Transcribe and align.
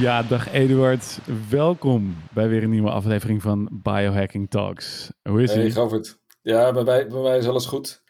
Ja, 0.00 0.22
dag 0.22 0.52
Eduard. 0.52 1.18
Welkom 1.50 2.16
bij 2.32 2.48
weer 2.48 2.62
een 2.62 2.70
nieuwe 2.70 2.90
aflevering 2.90 3.42
van 3.42 3.68
Biohacking 3.82 4.50
Talks. 4.50 5.12
Hoe 5.22 5.42
is 5.42 5.54
Hey, 5.54 5.64
ie? 5.64 5.70
Govert. 5.70 6.18
Ja, 6.42 6.72
bij 6.72 6.82
mij, 6.84 7.06
bij 7.06 7.20
mij 7.20 7.38
is 7.38 7.46
alles 7.48 7.66
goed. 7.66 8.02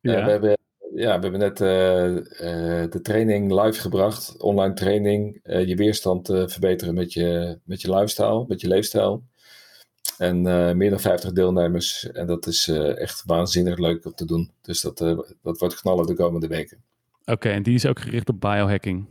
Eh, 0.00 0.12
Ja. 0.12 0.24
we, 0.24 0.30
hebben, 0.30 0.58
ja, 0.94 1.16
we 1.16 1.22
hebben 1.22 1.40
net 1.40 1.60
eh, 1.60 2.16
eh, 2.82 2.90
de 2.90 3.00
training 3.00 3.62
live 3.62 3.80
gebracht, 3.80 4.42
online 4.42 4.74
training, 4.74 5.40
je 5.42 5.74
weerstand 5.76 6.26
verbeteren 6.26 6.94
met 6.94 7.12
je, 7.12 7.58
met 7.64 7.80
je 7.80 7.94
lifestyle, 7.94 8.44
met 8.48 8.60
je 8.60 8.68
leefstijl. 8.68 9.22
En 10.18 10.42
meer 10.76 10.90
dan 10.90 11.00
50 11.00 11.32
deelnemers. 11.32 12.10
En 12.10 12.26
dat 12.26 12.46
is 12.46 12.68
echt 12.94 13.22
waanzinnig 13.26 13.78
leuk 13.78 14.04
om 14.04 14.14
te 14.14 14.24
doen. 14.24 14.50
Dus 14.62 14.80
dat, 14.80 14.98
dat 15.42 15.58
wordt 15.58 15.80
knallen 15.80 16.06
de 16.06 16.14
komende 16.14 16.46
weken. 16.46 16.82
Oké, 17.24 17.48
en 17.48 17.62
die 17.62 17.74
is 17.74 17.86
ook 17.86 18.00
gericht 18.00 18.28
op 18.28 18.40
biohacking. 18.40 19.06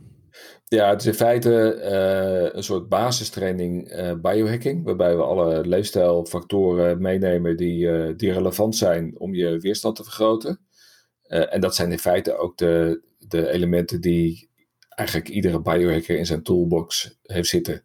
Ja, 0.64 0.90
het 0.90 1.00
is 1.00 1.06
in 1.06 1.14
feite 1.14 1.72
eh, 1.72 2.54
een 2.56 2.62
soort 2.62 2.88
basistraining 2.88 3.88
eh, 3.88 4.14
biohacking, 4.14 4.84
waarbij 4.84 5.16
we 5.16 5.22
alle 5.22 5.66
leefstijlfactoren 5.66 7.00
meenemen 7.00 7.56
die, 7.56 7.90
eh, 7.90 8.16
die 8.16 8.32
relevant 8.32 8.76
zijn 8.76 9.18
om 9.18 9.34
je 9.34 9.58
weerstand 9.58 9.96
te 9.96 10.04
vergroten. 10.04 10.60
En 11.26 11.60
dat 11.60 11.74
zijn 11.74 11.92
in 11.92 11.98
feite 11.98 12.36
ook 12.36 12.56
de, 12.58 13.02
de 13.18 13.50
elementen 13.50 14.00
die 14.00 14.50
eigenlijk 14.88 15.28
iedere 15.28 15.60
biohacker 15.60 16.18
in 16.18 16.26
zijn 16.26 16.42
toolbox 16.42 17.18
heeft 17.22 17.48
zitten 17.48 17.82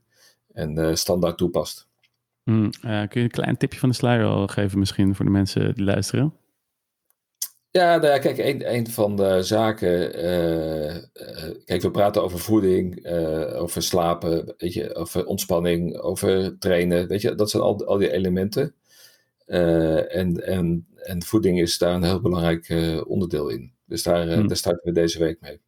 en 0.53 0.97
standaard 0.97 1.37
toepast. 1.37 1.89
Hm, 2.43 2.69
eh, 2.81 3.07
kun 3.07 3.21
je 3.21 3.27
een 3.27 3.29
klein 3.29 3.57
tipje 3.57 3.79
van 3.79 3.89
de 3.89 3.95
sluier 3.95 4.25
al 4.25 4.47
geven 4.47 4.79
misschien 4.79 5.15
voor 5.15 5.25
de 5.25 5.31
mensen 5.31 5.75
die 5.75 5.83
luisteren? 5.83 6.33
Ja, 7.71 7.97
nou 7.97 8.07
ja, 8.07 8.17
kijk, 8.19 8.37
een, 8.37 8.73
een 8.73 8.87
van 8.87 9.15
de 9.15 9.43
zaken. 9.43 10.13
eh, 10.13 10.95
eh, 10.95 11.03
kijk, 11.65 11.81
we 11.81 11.91
praten 11.91 12.23
over 12.23 12.39
voeding, 12.39 12.95
eh, 13.03 13.61
over 13.61 13.81
slapen, 13.83 14.53
weet 14.57 14.73
je, 14.73 14.95
over 14.95 15.25
ontspanning, 15.25 15.97
over 15.97 16.57
trainen. 16.59 17.07
Weet 17.07 17.21
je, 17.21 17.35
dat 17.35 17.49
zijn 17.49 17.63
al, 17.63 17.85
al 17.85 17.97
die 17.97 18.11
elementen. 18.11 18.75
En, 19.45 20.45
en, 20.45 20.87
en 20.95 21.23
voeding 21.23 21.59
is 21.59 21.77
daar 21.77 21.95
een 21.95 22.03
heel 22.03 22.21
belangrijk 22.21 22.75
onderdeel 23.07 23.49
in. 23.49 23.73
Dus 23.85 24.03
daar, 24.03 24.27
Hmm. 24.33 24.47
daar 24.47 24.57
starten 24.57 24.93
we 24.93 24.99
deze 24.99 25.19
week 25.19 25.37
mee. 25.41 25.61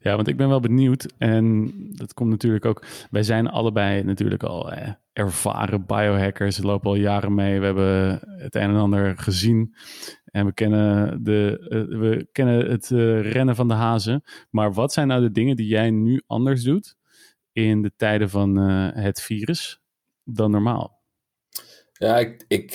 Ja, 0.00 0.16
want 0.16 0.28
ik 0.28 0.36
ben 0.36 0.48
wel 0.48 0.60
benieuwd. 0.60 1.12
En 1.18 1.72
dat 1.96 2.14
komt 2.14 2.30
natuurlijk 2.30 2.64
ook. 2.64 2.82
Wij 3.10 3.22
zijn 3.22 3.48
allebei 3.48 4.02
natuurlijk 4.02 4.42
al 4.42 4.72
eh, 4.72 4.88
ervaren 5.12 5.86
biohackers. 5.86 6.58
We 6.58 6.66
lopen 6.66 6.90
al 6.90 6.96
jaren 6.96 7.34
mee. 7.34 7.58
We 7.60 7.64
hebben 7.66 8.20
het 8.38 8.54
een 8.54 8.62
en 8.62 8.76
ander 8.76 9.18
gezien. 9.18 9.74
En 10.32 10.46
we 10.46 10.52
kennen, 10.52 11.24
de, 11.24 11.66
eh, 11.68 11.98
we 11.98 12.28
kennen 12.32 12.70
het 12.70 12.90
eh, 12.90 13.32
rennen 13.32 13.56
van 13.56 13.68
de 13.68 13.74
hazen. 13.74 14.22
Maar 14.50 14.72
wat 14.72 14.92
zijn 14.92 15.08
nou 15.08 15.20
de 15.20 15.32
dingen 15.32 15.56
die 15.56 15.66
jij 15.66 15.90
nu 15.90 16.22
anders 16.26 16.62
doet 16.62 16.96
in 17.52 17.82
de 17.82 17.92
tijden 17.96 18.30
van 18.30 18.58
eh, 18.58 18.88
het 18.92 19.20
virus 19.20 19.80
dan 20.24 20.50
normaal? 20.50 21.00
Ja, 21.92 22.18
ik, 22.18 22.44
ik, 22.48 22.74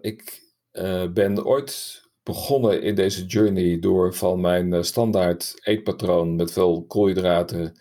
ik 0.00 0.44
ben 1.14 1.44
ooit 1.44 2.02
begonnen 2.22 2.82
in 2.82 2.94
deze 2.94 3.24
journey 3.24 3.78
door 3.78 4.14
van 4.14 4.40
mijn 4.40 4.84
standaard 4.84 5.52
eetpatroon 5.62 6.36
met 6.36 6.52
veel 6.52 6.84
koolhydraten, 6.86 7.80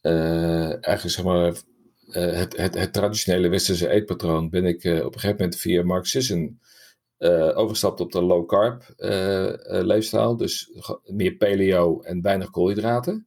eigenlijk 0.00 1.00
zeg 1.00 1.24
maar 1.24 1.44
het, 1.44 2.56
het, 2.56 2.74
het 2.74 2.92
traditionele 2.92 3.48
westerse 3.48 3.88
eetpatroon, 3.88 4.50
ben 4.50 4.64
ik 4.64 4.84
op 4.84 5.14
een 5.14 5.20
gegeven 5.20 5.36
moment 5.36 5.56
via 5.56 5.82
Mark 5.82 6.06
Eh, 7.18 7.58
overgestapt 7.58 8.00
op 8.00 8.12
de 8.12 8.22
low 8.22 8.48
carb 8.48 8.82
eh, 8.96 9.46
eh, 9.48 9.84
leefstijl. 9.84 10.36
Dus 10.36 10.70
meer 11.04 11.36
paleo 11.36 12.00
en 12.00 12.22
weinig 12.22 12.50
koolhydraten. 12.50 13.26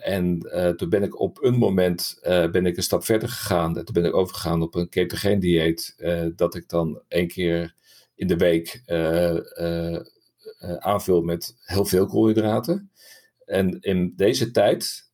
En 0.00 0.40
toen 0.76 0.88
ben 0.88 1.02
ik 1.02 1.20
op 1.20 1.44
een 1.44 1.54
moment 1.54 2.18
ben 2.22 2.66
ik 2.66 2.76
een 2.76 2.82
stap 2.82 3.04
verder 3.04 3.28
gegaan. 3.28 3.78
En 3.78 3.84
toen 3.84 3.94
ben 3.94 4.04
ik 4.04 4.14
overgegaan 4.14 4.62
op 4.62 4.74
een 4.74 4.88
ketogeen 4.88 5.40
dieet. 5.40 5.94
dat 6.36 6.54
ik 6.54 6.68
dan 6.68 7.02
één 7.08 7.28
keer 7.28 7.74
in 8.14 8.26
de 8.26 8.36
week 8.36 8.82
aanvul 10.78 11.22
met 11.22 11.54
heel 11.62 11.84
veel 11.84 12.06
koolhydraten. 12.06 12.90
En 13.44 13.80
in 13.80 14.12
deze 14.16 14.50
tijd, 14.50 15.10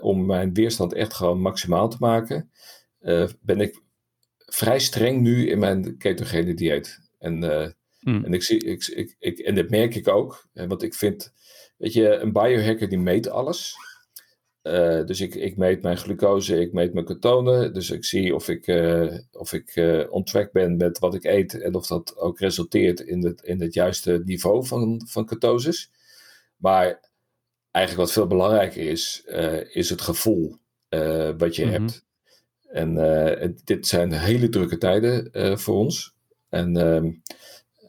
om 0.00 0.26
mijn 0.26 0.54
weerstand 0.54 0.92
echt 0.92 1.14
gewoon 1.14 1.40
maximaal 1.40 1.88
te 1.88 1.96
maken, 2.00 2.50
ben 3.40 3.60
ik 3.60 3.82
vrij 4.54 4.78
streng 4.78 5.20
nu 5.20 5.48
in 5.48 5.58
mijn 5.58 5.96
ketogene 5.96 6.54
dieet. 6.54 7.00
En 7.18 7.42
Hm. 8.02 8.24
en, 8.24 8.32
ik 8.34 8.42
zie, 8.42 8.64
ik, 8.64 8.86
ik, 8.86 9.16
ik, 9.18 9.38
en 9.38 9.54
dat 9.54 9.70
merk 9.70 9.94
ik 9.94 10.08
ook, 10.08 10.46
want 10.52 10.82
ik 10.82 10.94
vind, 10.94 11.32
weet 11.76 11.92
je, 11.92 12.08
een 12.14 12.32
biohacker 12.32 12.88
die 12.88 12.98
meet 12.98 13.28
alles. 13.28 13.74
Eh, 14.62 15.04
dus 15.04 15.20
ik, 15.20 15.34
ik 15.34 15.56
meet 15.56 15.82
mijn 15.82 15.96
glucose, 15.96 16.60
ik 16.60 16.72
meet 16.72 16.92
mijn 16.92 17.04
ketonen. 17.06 17.74
Dus 17.74 17.90
ik 17.90 18.04
zie 18.04 18.34
of 18.34 18.48
ik, 18.48 18.66
eh, 18.66 19.18
of 19.32 19.52
ik 19.52 19.72
on 20.10 20.24
track 20.24 20.52
ben 20.52 20.76
met 20.76 20.98
wat 20.98 21.14
ik 21.14 21.24
eet 21.24 21.60
en 21.60 21.74
of 21.74 21.86
dat 21.86 22.16
ook 22.16 22.38
resulteert 22.38 23.00
in 23.00 23.24
het, 23.24 23.42
in 23.42 23.60
het 23.60 23.74
juiste 23.74 24.22
niveau 24.24 24.66
van, 24.66 25.02
van 25.06 25.26
ketoses. 25.26 25.90
Maar 26.56 27.10
eigenlijk 27.70 28.06
wat 28.06 28.14
veel 28.14 28.26
belangrijker 28.26 28.82
is, 28.88 29.22
is 29.68 29.90
het 29.90 30.00
gevoel 30.00 30.56
wat 31.36 31.56
je 31.56 31.64
Mhm. 31.64 31.72
hebt. 31.72 32.04
En 32.72 32.98
eh, 32.98 33.40
het- 33.40 33.60
dit 33.64 33.86
zijn 33.86 34.12
hele 34.12 34.48
drukke 34.48 34.78
tijden 34.78 35.32
eh, 35.32 35.56
voor 35.56 35.74
ons. 35.76 36.14
En 36.48 36.76
ehm, 36.76 37.06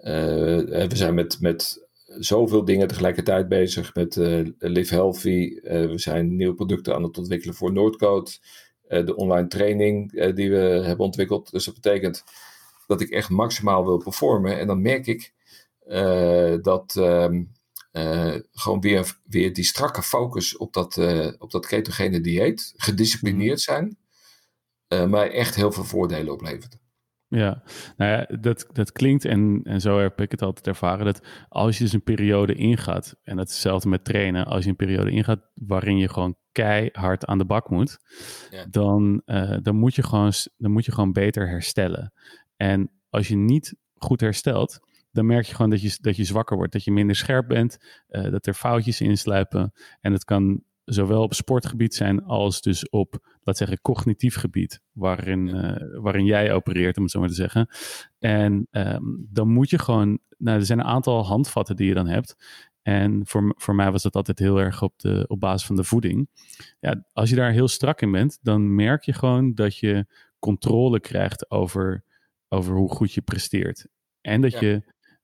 eh, 0.02 0.88
we 0.88 0.96
zijn 0.96 1.14
met, 1.14 1.38
met 1.42 1.88
zoveel 2.20 2.66
dingen 2.66 2.88
tegelijkertijd 2.88 3.48
bezig. 3.48 3.96
Met 3.96 4.16
Live 4.58 4.94
Healthy. 4.94 5.60
We 5.64 5.94
zijn 5.96 6.36
nieuwe 6.36 6.56
producten 6.56 6.96
aan 6.96 7.04
het 7.04 7.18
ontwikkelen 7.18 7.56
voor 7.56 7.74
Noordcode. 7.74 8.32
Eh, 8.88 9.06
de 9.06 9.16
online 9.16 9.48
training 9.48 10.12
die 10.36 10.50
we 10.52 10.58
hebben 10.58 11.06
ontwikkeld. 11.06 11.52
Dus 11.52 11.66
dat 11.66 11.74
betekent 11.74 12.24
dat 12.88 13.02
ik 13.02 13.10
echt 13.10 13.30
maximaal 13.30 13.86
wil 13.86 13.98
performen. 13.98 14.60
En 14.60 14.68
dan 14.68 14.82
merk 14.82 15.08
ik 15.08 15.34
dat 16.62 16.96
ehm, 16.96 17.44
eh, 17.92 18.36
gewoon 18.52 18.82
weer, 18.82 19.18
weer 19.24 19.54
die 19.54 19.64
strakke 19.64 20.02
focus 20.02 20.58
op 20.58 20.74
dat, 20.74 20.98
op 21.38 21.52
dat 21.52 21.66
ketogene 21.66 22.22
dieet. 22.22 22.74
Gedisciplineerd 22.76 23.62
zijn. 23.62 23.98
Eh, 25.02 25.10
mij 25.10 25.32
echt 25.32 25.56
heel 25.56 25.72
veel 25.72 25.84
voordelen 25.84 26.34
oplevert. 26.34 26.82
Ja, 27.28 27.64
nou 27.98 28.12
ja, 28.12 28.38
dat, 28.40 28.66
dat 28.72 28.92
klinkt 28.92 29.26
en, 29.26 29.60
en 29.64 29.82
zo 29.82 30.00
heb 30.00 30.22
ik 30.22 30.32
het 30.32 30.42
altijd 30.42 30.68
ervaren, 30.68 31.06
dat 31.06 31.26
als 31.50 31.78
je 31.78 31.84
dus 31.84 31.94
een 31.94 32.04
periode 32.04 32.54
ingaat, 32.54 33.16
en 33.24 33.36
dat 33.36 33.48
is 33.48 33.54
hetzelfde 33.54 33.90
met 33.90 34.06
trainen, 34.06 34.46
als 34.46 34.64
je 34.64 34.70
een 34.70 34.76
periode 34.76 35.12
ingaat 35.12 35.50
waarin 35.54 35.98
je 35.98 36.10
gewoon 36.10 36.36
keihard 36.52 37.26
aan 37.26 37.38
de 37.38 37.46
bak 37.46 37.70
moet, 37.70 37.98
Ja. 38.50 38.66
dan, 38.70 39.22
eh, 39.26 39.58
dan, 39.62 39.76
moet 39.76 39.96
je 39.96 40.04
gewoon, 40.04 40.32
dan 40.58 40.72
moet 40.72 40.86
je 40.86 40.92
gewoon 40.92 41.12
beter 41.12 41.50
herstellen. 41.50 42.14
En 42.56 42.92
als 43.10 43.28
je 43.28 43.36
niet 43.36 43.76
goed 43.94 44.22
herstelt, 44.22 44.80
dan 45.12 45.26
merk 45.26 45.46
je 45.46 45.56
gewoon 45.56 45.70
dat 45.70 45.82
je, 45.82 45.98
dat 46.02 46.16
je 46.16 46.24
zwakker 46.24 46.58
wordt, 46.58 46.74
dat 46.74 46.84
je 46.84 46.92
minder 46.92 47.16
scherp 47.16 47.48
bent, 47.48 47.78
eh, 48.08 48.32
dat 48.32 48.46
er 48.46 48.54
foutjes 48.54 49.02
insluipen. 49.02 49.74
En 50.00 50.12
het 50.12 50.24
kan 50.24 50.64
zowel 50.86 51.22
op 51.22 51.34
sportgebied 51.34 51.96
zijn 51.96 52.24
als 52.24 52.62
dus 52.62 52.90
op, 52.90 53.38
laat 53.42 53.58
zeggen, 53.58 53.82
cognitief 53.82 54.36
gebied, 54.36 54.82
waarin, 54.92 55.50
eh, 55.56 56.02
waarin 56.02 56.26
jij 56.26 56.54
opereert, 56.54 56.98
om 56.98 57.04
het 57.04 57.12
zo 57.12 57.20
maar 57.20 57.30
te 57.30 57.36
zeggen. 57.36 57.68
En 58.20 58.68
ehm, 58.72 59.04
dan 59.30 59.48
moet 59.48 59.70
je 59.70 59.80
gewoon, 59.80 60.20
nou, 60.38 60.60
er 60.60 60.66
zijn 60.66 60.80
een 60.80 60.86
aantal 60.86 61.26
handvatten 61.26 61.76
die 61.76 61.88
je 61.88 61.94
dan 61.94 62.08
hebt. 62.08 62.36
En 62.82 63.22
voor, 63.26 63.54
voor 63.58 63.76
mij 63.76 63.92
was 63.92 64.04
dat 64.04 64.16
altijd 64.16 64.40
heel 64.40 64.60
erg 64.60 64.82
op, 64.82 64.94
de, 65.00 65.26
op 65.28 65.40
basis 65.40 65.68
van 65.68 65.76
de 65.76 65.84
voeding. 65.84 66.30
Ja, 66.80 67.06
als 67.14 67.30
je 67.30 67.36
daar 67.36 67.52
heel 67.52 67.68
strak 67.68 68.02
in 68.02 68.12
bent, 68.12 68.40
dan 68.42 68.76
merk 68.76 69.04
je 69.04 69.14
gewoon 69.14 69.54
dat 69.54 69.78
je 69.78 70.06
controle 70.40 71.00
krijgt 71.00 71.52
over, 71.52 72.04
over 72.48 72.76
hoe 72.76 72.90
goed 72.90 73.14
je 73.14 73.22
presteert. 73.22 73.88
En 74.22 74.42
dat, 74.42 74.52
Ja. 74.52 74.60
je, 74.60 74.84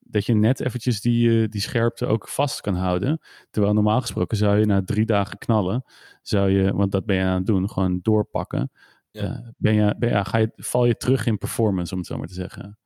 dat 0.09 0.25
je 0.25 0.33
net 0.33 0.59
eventjes 0.59 1.01
die, 1.01 1.41
eh, 1.41 1.49
die 1.49 1.61
scherpte 1.61 2.05
ook 2.05 2.27
vast 2.27 2.61
kan 2.61 2.75
houden. 2.75 3.19
Terwijl 3.49 3.73
normaal 3.73 4.01
gesproken 4.01 4.37
zou 4.37 4.59
je 4.59 4.65
na 4.65 4.81
drie 4.85 5.05
dagen 5.05 5.37
knallen, 5.37 5.83
zou 6.21 6.49
je, 6.49 6.73
want 6.73 6.91
dat 6.91 7.05
ben 7.05 7.15
je 7.15 7.23
aan 7.23 7.35
het 7.35 7.45
doen, 7.45 7.69
gewoon 7.69 7.99
doorpakken. 8.01 8.71
Ja. 9.11 9.23
Eh, 9.23 9.49
ben 9.57 9.73
je, 9.73 9.95
ben, 9.97 10.09
ja, 10.09 10.23
ga 10.23 10.37
je, 10.37 10.51
val 10.55 10.85
je 10.85 10.95
terug 10.95 11.25
in 11.25 11.37
performance, 11.37 11.93
om 11.93 11.99
het 11.99 12.07
zo 12.07 12.17
maar 12.17 12.27
te 12.27 12.33
zeggen. 12.33 12.77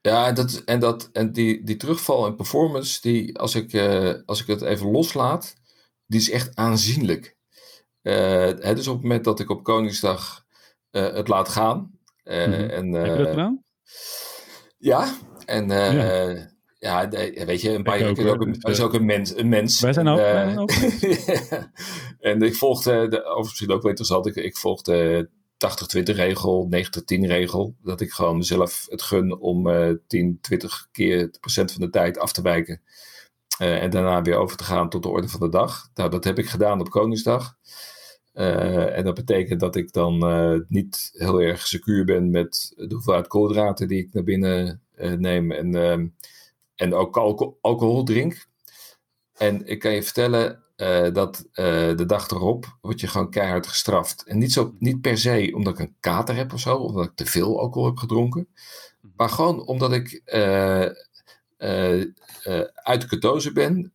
Ja, 0.00 0.26
en, 0.26 0.34
dat, 0.34 0.62
en, 0.64 0.80
dat, 0.80 1.08
en 1.12 1.32
die, 1.32 1.64
die 1.64 1.76
terugval 1.76 2.26
in 2.26 2.36
performance, 2.36 3.00
die, 3.00 3.38
als, 3.38 3.54
ik, 3.54 3.72
eh, 3.72 4.14
als 4.24 4.40
ik 4.40 4.46
het 4.46 4.62
even 4.62 4.90
loslaat, 4.90 5.54
die 6.06 6.20
is 6.20 6.30
echt 6.30 6.56
aanzienlijk. 6.56 7.36
Eh, 8.02 8.14
hè, 8.58 8.74
dus 8.74 8.86
op 8.86 8.94
het 8.94 9.02
moment 9.02 9.24
dat 9.24 9.40
ik 9.40 9.50
op 9.50 9.62
Koningsdag 9.62 10.44
het 10.90 11.28
laat 11.28 11.48
gaan. 11.48 12.00
Mhm. 12.24 12.34
en, 12.52 12.92
Heb 12.92 13.06
je 13.06 13.22
dat 13.22 13.28
gedaan? 13.28 13.62
Ja, 14.78 15.14
en 15.44 15.70
eh, 15.70 15.94
Ja. 15.94 16.51
Ja. 16.82 17.08
weet 17.46 17.60
je, 17.60 17.70
een 17.70 17.86
ook, 17.88 18.16
is 18.18 18.24
hoor. 18.24 18.34
ook 18.34 18.40
een, 18.40 18.56
is 18.60 18.78
eh, 18.78 18.84
ook 18.84 18.94
een 18.94 19.04
mens. 19.04 19.36
Een 19.36 19.48
mens. 19.48 19.80
Wij 19.80 19.92
zijn 19.92 20.06
En, 20.06 20.12
ook- 20.12 20.18
eh, 20.18 20.32
wij 20.32 20.44
zijn 20.44 20.58
ook 20.58 20.70
Ja. 20.70 21.72
en 22.30 22.42
ik 22.42 22.54
volgde, 22.54 23.08
de, 23.08 23.16
overigens 23.18 23.48
misschien 23.48 23.70
ook 23.70 23.80
wel 23.82 23.90
interessant, 23.90 24.26
ik, 24.26 24.34
ik 24.36 24.56
volgde 24.56 25.28
80-20 25.28 26.02
regel, 26.02 26.68
90-10 26.74 27.20
regel. 27.26 27.74
Dat 27.82 28.00
ik 28.00 28.12
gewoon 28.12 28.36
mezelf 28.36 28.86
het 28.88 29.02
gun 29.02 29.38
om 29.40 29.68
eh 29.70 29.90
10, 30.06 30.38
20 30.40 30.88
keer 30.92 31.30
procent 31.40 31.72
van 31.72 31.80
de 31.80 31.90
tijd 31.90 32.18
af 32.18 32.32
te 32.32 32.42
wijken. 32.42 32.80
Eh, 33.58 33.82
en 33.82 33.90
daarna 33.90 34.22
weer 34.22 34.36
over 34.36 34.56
te 34.56 34.64
gaan 34.64 34.88
tot 34.88 35.02
de 35.02 35.08
orde 35.08 35.28
van 35.28 35.40
de 35.40 35.48
dag. 35.48 35.88
Nou, 35.94 36.10
dat 36.10 36.24
heb 36.24 36.38
ik 36.38 36.46
gedaan 36.48 36.80
op 36.80 36.90
Koningsdag. 36.90 37.56
en 38.32 39.04
dat 39.04 39.14
betekent 39.14 39.60
dat 39.60 39.76
ik 39.76 39.92
dan 39.92 40.18
niet 40.68 41.10
heel 41.12 41.40
erg 41.42 41.66
secuur 41.66 42.04
ben 42.04 42.30
met 42.30 42.72
de 42.76 42.94
hoeveelheid 42.94 43.26
koolhydraten 43.26 43.88
die 43.88 43.98
ik 43.98 44.12
naar 44.12 44.24
binnen 44.24 44.82
neem. 45.18 45.52
En, 45.52 45.74
ehm, 45.74 46.06
en 46.76 46.94
ook 46.94 47.16
alcohol, 47.16 47.58
alcohol 47.60 48.04
drink. 48.04 48.46
En 49.32 49.66
ik 49.66 49.78
kan 49.78 49.92
je 49.92 50.02
vertellen 50.02 50.62
dat 51.12 51.44
de 51.96 52.04
dag 52.06 52.30
erop 52.30 52.78
word 52.80 53.00
je 53.00 53.06
gewoon 53.06 53.30
keihard 53.30 53.66
gestraft. 53.66 54.24
En 54.26 54.38
niet, 54.38 54.52
zo, 54.52 54.74
niet 54.78 55.00
per 55.00 55.18
se 55.18 55.52
omdat 55.54 55.72
ik 55.72 55.78
een 55.78 55.96
kater 56.00 56.36
heb 56.36 56.52
of 56.52 56.60
zo, 56.60 56.76
of 56.76 56.88
omdat 56.88 57.04
ik 57.04 57.14
te 57.14 57.26
veel 57.26 57.60
alcohol 57.60 57.88
heb 57.88 57.96
gedronken. 57.96 58.48
Maar 59.16 59.28
gewoon 59.28 59.66
omdat 59.66 59.92
ik 59.92 60.22
uh, 60.24 60.90
uit 62.74 63.00
de 63.00 63.06
ketose 63.08 63.52
ben 63.52 63.92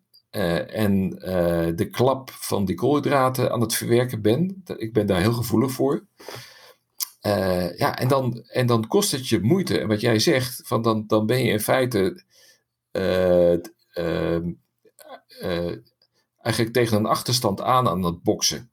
en 0.68 1.10
de 1.76 1.88
klap 1.92 2.32
van 2.32 2.66
die 2.66 2.76
koolhydraten 2.76 3.52
aan 3.52 3.62
het 3.62 3.74
verwerken 3.74 4.22
ben. 4.22 4.64
Ik 4.78 4.94
ben 4.94 5.08
daar 5.08 5.22
heel 5.22 5.34
gevoelig 5.34 5.72
voor. 5.72 6.06
ja, 7.78 7.98
en 7.98 8.08
dan, 8.08 8.44
en 8.48 8.66
dan 8.66 8.88
kost 8.88 9.12
het 9.12 9.28
je 9.28 9.40
moeite. 9.40 9.80
En 9.80 9.88
wat 9.88 10.02
jij 10.02 10.20
zegt, 10.20 10.62
van 10.66 10.82
dan, 10.82 11.04
dan 11.08 11.26
ben 11.26 11.44
je 11.44 11.52
in 11.52 11.60
feite 11.60 12.24
eigenlijk 16.42 16.74
tegen 16.74 16.98
een 16.98 17.06
achterstand 17.06 17.62
aan 17.62 17.88
aan 17.88 18.04
het 18.04 18.24
boksen. 18.24 18.72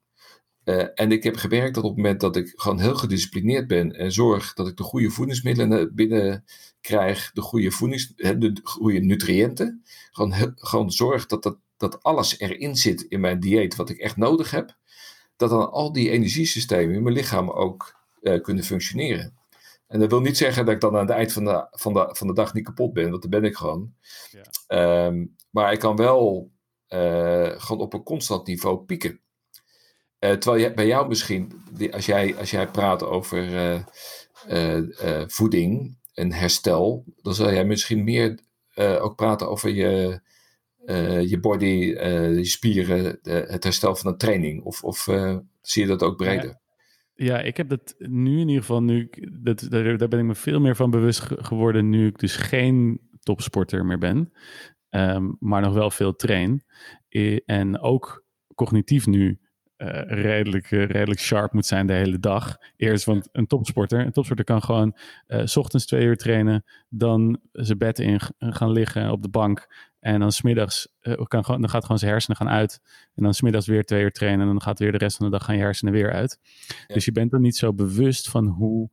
Uh, 0.65 0.87
en 0.95 1.13
ik 1.13 1.23
heb 1.23 1.37
gemerkt 1.37 1.75
dat 1.75 1.85
op 1.85 1.91
het 1.91 1.99
moment 1.99 2.21
dat 2.21 2.37
ik 2.37 2.53
gewoon 2.57 2.81
heel 2.81 2.95
gedisciplineerd 2.95 3.67
ben 3.67 3.93
en 3.93 4.13
zorg 4.13 4.53
dat 4.53 4.69
ik 4.69 4.77
de 4.77 4.83
goede 4.83 5.11
voedingsmiddelen 5.11 5.95
binnen 5.95 6.45
krijg, 6.81 7.31
de 7.33 7.41
goede, 7.41 7.71
voedings, 7.71 8.13
de 8.17 8.61
goede 8.63 9.01
nutriënten, 9.01 9.83
gewoon, 10.11 10.33
gewoon 10.55 10.91
zorg 10.91 11.27
dat, 11.27 11.43
dat, 11.43 11.59
dat 11.77 12.03
alles 12.03 12.39
erin 12.39 12.77
zit 12.77 13.03
in 13.03 13.21
mijn 13.21 13.41
dieet 13.41 13.77
wat 13.77 13.91
ik 13.91 13.99
echt 13.99 14.17
nodig 14.17 14.51
heb, 14.51 14.77
dat 15.37 15.51
dan 15.51 15.71
al 15.71 15.93
die 15.93 16.11
energiesystemen 16.11 16.95
in 16.95 17.03
mijn 17.03 17.15
lichaam 17.15 17.51
ook 17.51 17.95
kunnen 18.43 18.65
functioneren. 18.65 19.35
En 19.95 20.01
dat 20.01 20.11
wil 20.11 20.21
niet 20.21 20.37
zeggen 20.37 20.65
dat 20.65 20.75
ik 20.75 20.81
dan 20.81 20.95
aan 20.95 21.07
het 21.07 21.17
eind 21.17 21.33
van 21.33 21.45
de, 21.45 21.67
van 21.71 21.93
de, 21.93 22.09
van 22.13 22.27
de 22.27 22.33
dag 22.33 22.55
niet 22.55 22.65
kapot 22.65 22.93
ben, 22.93 23.11
want 23.11 23.23
dan 23.23 23.31
ben 23.31 23.45
ik 23.45 23.57
gewoon. 23.57 23.95
Ja. 24.67 25.07
Um, 25.07 25.37
maar 25.51 25.73
ik 25.73 25.79
kan 25.79 25.97
wel 25.97 26.51
uh, 26.89 27.53
gewoon 27.57 27.83
op 27.83 27.93
een 27.95 28.03
constant 28.03 28.47
niveau 28.47 28.85
pieken. 28.85 29.21
Uh, 30.21 30.31
terwijl 30.31 30.63
je, 30.63 30.75
bij 30.75 30.87
jou 30.87 31.09
misschien, 31.09 31.53
als 31.91 32.07
jij, 32.07 32.37
als 32.37 32.51
jij 32.51 32.71
praat 32.71 33.03
over 33.03 33.49
uh, 33.49 34.83
uh, 35.05 35.25
voeding 35.27 35.99
en 36.15 36.33
herstel, 36.33 37.05
dan 37.23 37.35
zal 37.35 37.53
jij 37.53 37.65
misschien 37.65 38.05
meer 38.05 38.39
ook 38.75 39.17
praten 39.17 39.49
over 39.49 39.71
je, 39.71 40.21
je 41.27 41.39
body, 41.41 41.67
je 41.67 42.45
spieren, 42.45 43.19
het 43.23 43.65
herstel 43.65 43.97
van 43.97 44.11
een 44.11 44.19
training. 44.19 44.63
Of, 44.63 44.83
of 44.83 45.09
zie 45.61 45.83
je 45.83 45.89
dat 45.89 46.03
ook 46.03 46.17
breder? 46.17 46.49
Ja. 46.49 46.63
Ja. 47.15 47.41
ik 47.41 47.57
heb 47.57 47.69
dat 47.69 47.95
nu 47.99 48.41
in 48.41 48.49
ieder 48.49 48.63
geval, 48.63 48.83
nu, 48.83 49.11
dat, 49.43 49.67
daar, 49.71 50.09
ben 50.09 50.19
ik 50.19 50.25
me 50.25 50.35
veel 50.35 50.61
meer 50.61 50.77
van 50.77 50.91
bewust 50.91 51.21
geworden 51.23 51.89
nu 51.89 52.07
ik 52.07 52.19
dus 52.19 52.37
geen 52.37 53.01
topsporter 53.21 53.87
meer 53.87 53.99
ben, 53.99 54.33
um, 54.91 55.37
maar 55.39 55.61
nog 55.61 55.75
wel 55.75 55.91
veel 55.91 56.15
train. 56.15 56.65
En 57.45 57.81
ook 57.81 58.25
cognitief 58.55 59.07
nu 59.07 59.39
uh, 59.85 60.01
redelijk, 60.07 60.71
uh, 60.71 60.87
redelijk 60.87 61.21
sharp 61.21 61.53
moet 61.53 61.67
zijn 61.67 61.87
de 61.87 61.93
hele 61.93 62.19
dag. 62.19 62.57
Eerst, 62.77 63.05
want 63.05 63.29
een 63.33 63.47
topsporter, 63.47 64.01
een 64.01 64.13
topsporter 64.13 64.45
kan 64.45 64.63
gewoon 64.63 64.97
uh, 65.29 65.41
s 65.45 65.57
ochtends 65.57 65.87
twee 65.87 66.05
uur 66.05 66.17
trainen, 66.17 66.65
dan 66.89 67.41
zijn 67.53 67.79
bed 67.79 67.99
in 67.99 68.21
gaan 68.39 68.71
liggen 68.71 69.11
op 69.11 69.23
de 69.23 69.29
bank. 69.29 69.93
En 70.01 70.21
dan 70.21 70.33
smiddags, 70.33 70.89
kan 71.29 71.45
gewoon, 71.45 71.61
dan 71.61 71.71
gaat 71.71 71.83
gewoon 71.83 71.99
zijn 71.99 72.11
hersenen 72.11 72.37
gaan 72.37 72.49
uit. 72.49 72.81
En 73.15 73.23
dan 73.23 73.35
smiddags 73.35 73.67
weer 73.67 73.85
twee 73.85 74.03
uur 74.03 74.13
trainen. 74.13 74.41
En 74.41 74.47
dan 74.47 74.63
gaat 74.63 74.79
weer 74.79 74.93
de 74.93 74.99
rest 74.99 75.17
van 75.17 75.27
de 75.27 75.33
dag 75.33 75.45
gaan 75.45 75.57
je 75.57 75.63
hersenen 75.63 75.93
weer 75.93 76.13
uit. 76.13 76.39
Dus 76.87 77.05
je 77.05 77.13
bent 77.13 77.31
dan 77.31 77.41
niet 77.41 77.57
zo 77.57 77.75
bewust 77.75 78.29
van 78.31 78.47
hoe, 78.47 78.91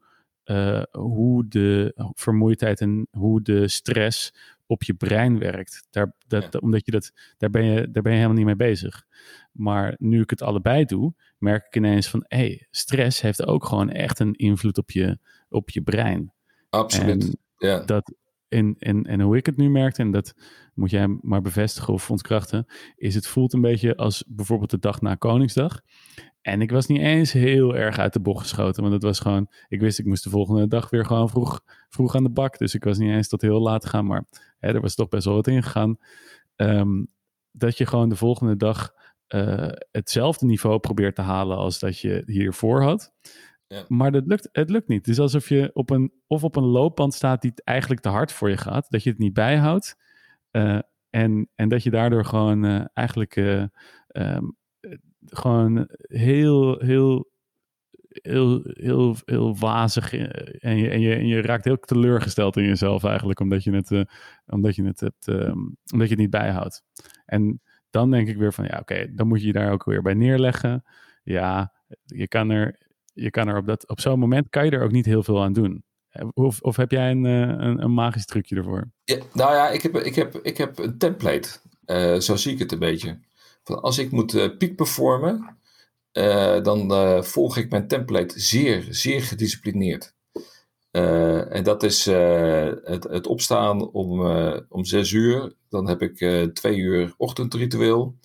hoe 0.92 1.48
de 1.48 1.94
vermoeidheid 2.14 2.82
en 2.82 3.08
hoe 3.12 3.42
de 3.42 3.68
stress 3.68 4.34
op 4.72 4.84
je 4.84 4.94
brein 4.94 5.40
werkt. 5.40 5.88
Daar, 5.90 6.14
dat, 6.28 6.62
Omdat 6.62 6.86
je 6.86 6.92
dat, 6.92 7.12
daar, 7.38 7.50
ben 7.50 7.64
je, 7.64 7.92
daar 7.92 8.04
ben 8.04 8.12
je 8.12 8.18
helemaal 8.18 8.38
niet 8.38 8.46
mee 8.46 8.56
bezig. 8.56 9.06
Maar 9.52 9.96
nu 9.98 10.22
ik 10.22 10.30
het 10.30 10.42
allebei 10.42 10.86
doe, 10.86 11.14
merk 11.38 11.66
ik 11.66 11.76
ineens 11.76 12.08
van... 12.10 12.26
hé, 12.28 12.38
hey, 12.38 12.68
stress 12.70 13.22
heeft 13.22 13.46
ook 13.46 13.66
gewoon 13.66 13.90
echt 13.90 14.20
een 14.20 14.34
invloed 14.34 14.78
op 14.78 14.92
je, 14.92 15.18
op 15.50 15.70
je 15.70 15.82
brein. 15.82 16.34
Absoluut, 16.70 17.36
ja. 17.58 17.80
Dat, 17.80 18.14
en, 18.48 18.76
en, 18.80 19.04
en 19.04 19.22
hoe 19.22 19.38
ik 19.38 19.46
het 19.46 19.58
nu 19.58 19.70
merkte, 19.70 20.02
en 20.02 20.12
dat 20.12 20.34
moet 20.74 20.90
jij 20.90 21.08
maar 21.22 21.42
bevestigen 21.42 21.94
of 21.94 22.12
ontkrachten... 22.12 22.66
is 22.96 23.16
het 23.16 23.28
voelt 23.28 23.54
een 23.54 23.62
beetje 23.62 23.96
als 23.96 24.24
bijvoorbeeld 24.28 24.72
de 24.72 24.80
dag 24.80 25.02
na 25.02 25.16
Koningsdag... 25.16 25.82
En 26.42 26.62
ik 26.62 26.72
was 26.72 26.88
niet 26.88 27.02
eens 27.02 27.32
heel 27.32 27.76
erg 27.76 27.98
uit 27.98 28.14
de 28.14 28.20
bocht 28.20 28.42
geschoten. 28.42 28.82
Want 28.82 28.94
het 28.94 29.04
was 29.04 29.20
gewoon. 29.20 29.52
Ik 29.68 29.80
wist, 29.80 30.00
ik 30.00 30.06
moest 30.06 30.24
de 30.24 30.30
volgende 30.30 30.68
dag 30.68 30.90
weer 30.90 31.06
gewoon 31.06 31.30
vroeg, 31.30 31.62
vroeg 31.90 32.16
aan 32.16 32.24
de 32.24 32.30
bak. 32.30 32.58
Dus 32.58 32.76
ik 32.76 32.84
was 32.84 32.98
niet 32.98 33.12
eens 33.12 33.28
tot 33.28 33.42
heel 33.42 33.62
laat 33.62 33.86
gaan. 33.86 34.06
Maar 34.06 34.26
hè, 34.60 34.74
er 34.74 34.82
was 34.82 34.96
toch 34.96 35.10
best 35.10 35.26
wel 35.26 35.36
wat 35.36 35.48
ingegaan. 35.48 35.98
Um, 36.56 37.08
dat 37.52 37.78
je 37.78 37.86
gewoon 37.86 38.10
de 38.10 38.16
volgende 38.16 38.58
dag 38.58 38.94
uh, 39.28 39.70
hetzelfde 39.92 40.46
niveau 40.46 40.80
probeert 40.80 41.16
te 41.16 41.22
halen 41.22 41.58
als 41.58 41.80
dat 41.80 42.00
je 42.00 42.24
hiervoor 42.26 42.84
had. 42.84 43.14
Ja. 43.68 43.86
Maar 43.88 44.12
dat 44.12 44.26
lukt, 44.26 44.50
het 44.52 44.70
lukt 44.70 44.88
niet. 44.88 45.06
Het 45.06 45.08
is 45.08 45.20
alsof 45.20 45.50
je 45.50 45.70
op 45.74 45.90
een, 45.90 46.12
of 46.28 46.44
op 46.44 46.56
een 46.56 46.64
loopband 46.64 47.14
staat 47.14 47.42
die 47.42 47.52
eigenlijk 47.64 48.02
te 48.02 48.10
hard 48.10 48.32
voor 48.32 48.50
je 48.50 48.58
gaat. 48.58 48.90
Dat 48.90 49.04
je 49.04 49.10
het 49.10 49.20
niet 49.20 49.34
bijhoudt. 49.34 49.96
Uh, 50.52 50.80
en, 51.10 51.50
en 51.56 51.70
dat 51.70 51.84
je 51.84 51.90
daardoor 51.90 52.26
gewoon 52.26 52.66
uh, 52.66 52.86
eigenlijk 52.94 53.36
um, 54.08 54.56
gewoon 55.26 55.88
heel, 56.02 56.80
heel, 56.80 57.30
heel, 58.08 58.62
heel, 58.64 59.16
heel 59.26 59.58
wazig. 59.58 60.14
En 60.14 60.78
je, 60.78 60.90
en, 60.90 61.00
je, 61.00 61.16
en 61.16 61.28
je 61.28 61.42
raakt 61.42 61.66
heel 61.66 61.80
teleurgesteld 61.80 62.58
in 62.58 62.64
jezelf 62.64 63.04
eigenlijk, 63.04 63.40
omdat 63.40 63.64
je 63.64 63.72
het, 63.72 63.92
uh, 63.92 64.02
omdat 64.46 64.76
je 64.76 64.84
het, 64.84 65.28
um, 65.28 65.78
omdat 65.94 66.08
je 66.08 66.14
het 66.14 66.18
niet 66.18 66.30
bijhoudt. 66.30 66.84
En 67.26 67.62
dan 67.90 68.12
denk 68.12 68.28
ik 68.28 68.38
weer 68.38 68.54
van, 68.54 68.66
ja, 68.66 68.78
oké, 68.80 69.14
dan 69.14 69.28
moet 69.28 69.42
je 69.42 69.48
je 69.48 69.54
daar 69.54 69.72
ook 69.72 69.84
weer 69.84 70.02
bij 70.02 70.14
neerleggen. 70.14 70.84
Ja, 71.24 71.74
je 72.06 72.28
kan 72.28 72.50
er, 72.50 72.78
je 73.14 73.30
kan 73.30 73.48
er 73.48 73.58
op, 73.58 73.66
dat, 73.66 73.90
op 73.90 74.00
zo'n 74.00 74.20
moment 74.20 74.50
kan 74.50 74.66
je 74.66 74.72
er 74.72 74.84
ook 74.84 74.92
niet 74.92 75.06
heel 75.06 75.24
veel 75.24 75.44
aan 75.44 75.54
doen. 75.54 75.84
Of, 76.34 76.62
of 76.62 76.76
heb 76.76 76.92
jij 76.92 77.12
een, 77.12 77.24
een, 77.24 77.84
een 77.84 77.94
magisch 77.94 78.26
trucje 78.26 78.56
ervoor? 78.56 78.92
Ja, 79.04 79.18
nou 79.34 79.54
ja, 79.54 79.70
ik 79.70 79.82
heb, 79.82 79.96
ik 79.96 80.16
heb, 80.16 80.36
ik 80.36 80.58
heb 80.58 80.78
een 80.78 80.98
template. 80.98 81.60
Zo 82.22 82.36
zie 82.36 82.54
ik 82.54 82.60
het 82.60 82.72
een 82.72 82.80
beetje 82.80 83.20
als 83.64 83.98
ik 83.98 84.12
moet 84.12 84.34
uh, 84.34 84.76
performen, 84.76 85.58
uh, 86.14 86.64
dan 86.64 86.92
uh, 86.92 87.22
volg 87.22 87.58
ik 87.58 87.70
mijn 87.70 87.88
template 87.88 88.40
zeer, 88.40 88.88
zeer 88.90 89.22
gedisciplineerd. 89.22 90.16
en 90.92 91.64
dat 91.64 91.84
is 91.84 92.06
het, 92.06 93.04
het, 93.04 93.28
opstaan 93.28 93.92
om, 93.92 94.22
om 94.70 94.86
zes 94.86 95.12
uur. 95.12 95.54
Dan 95.70 95.88
heb 95.88 96.02
ik 96.02 96.18
twee 96.54 96.78
uur 96.78 97.14
ochtendritueel. 97.18 98.16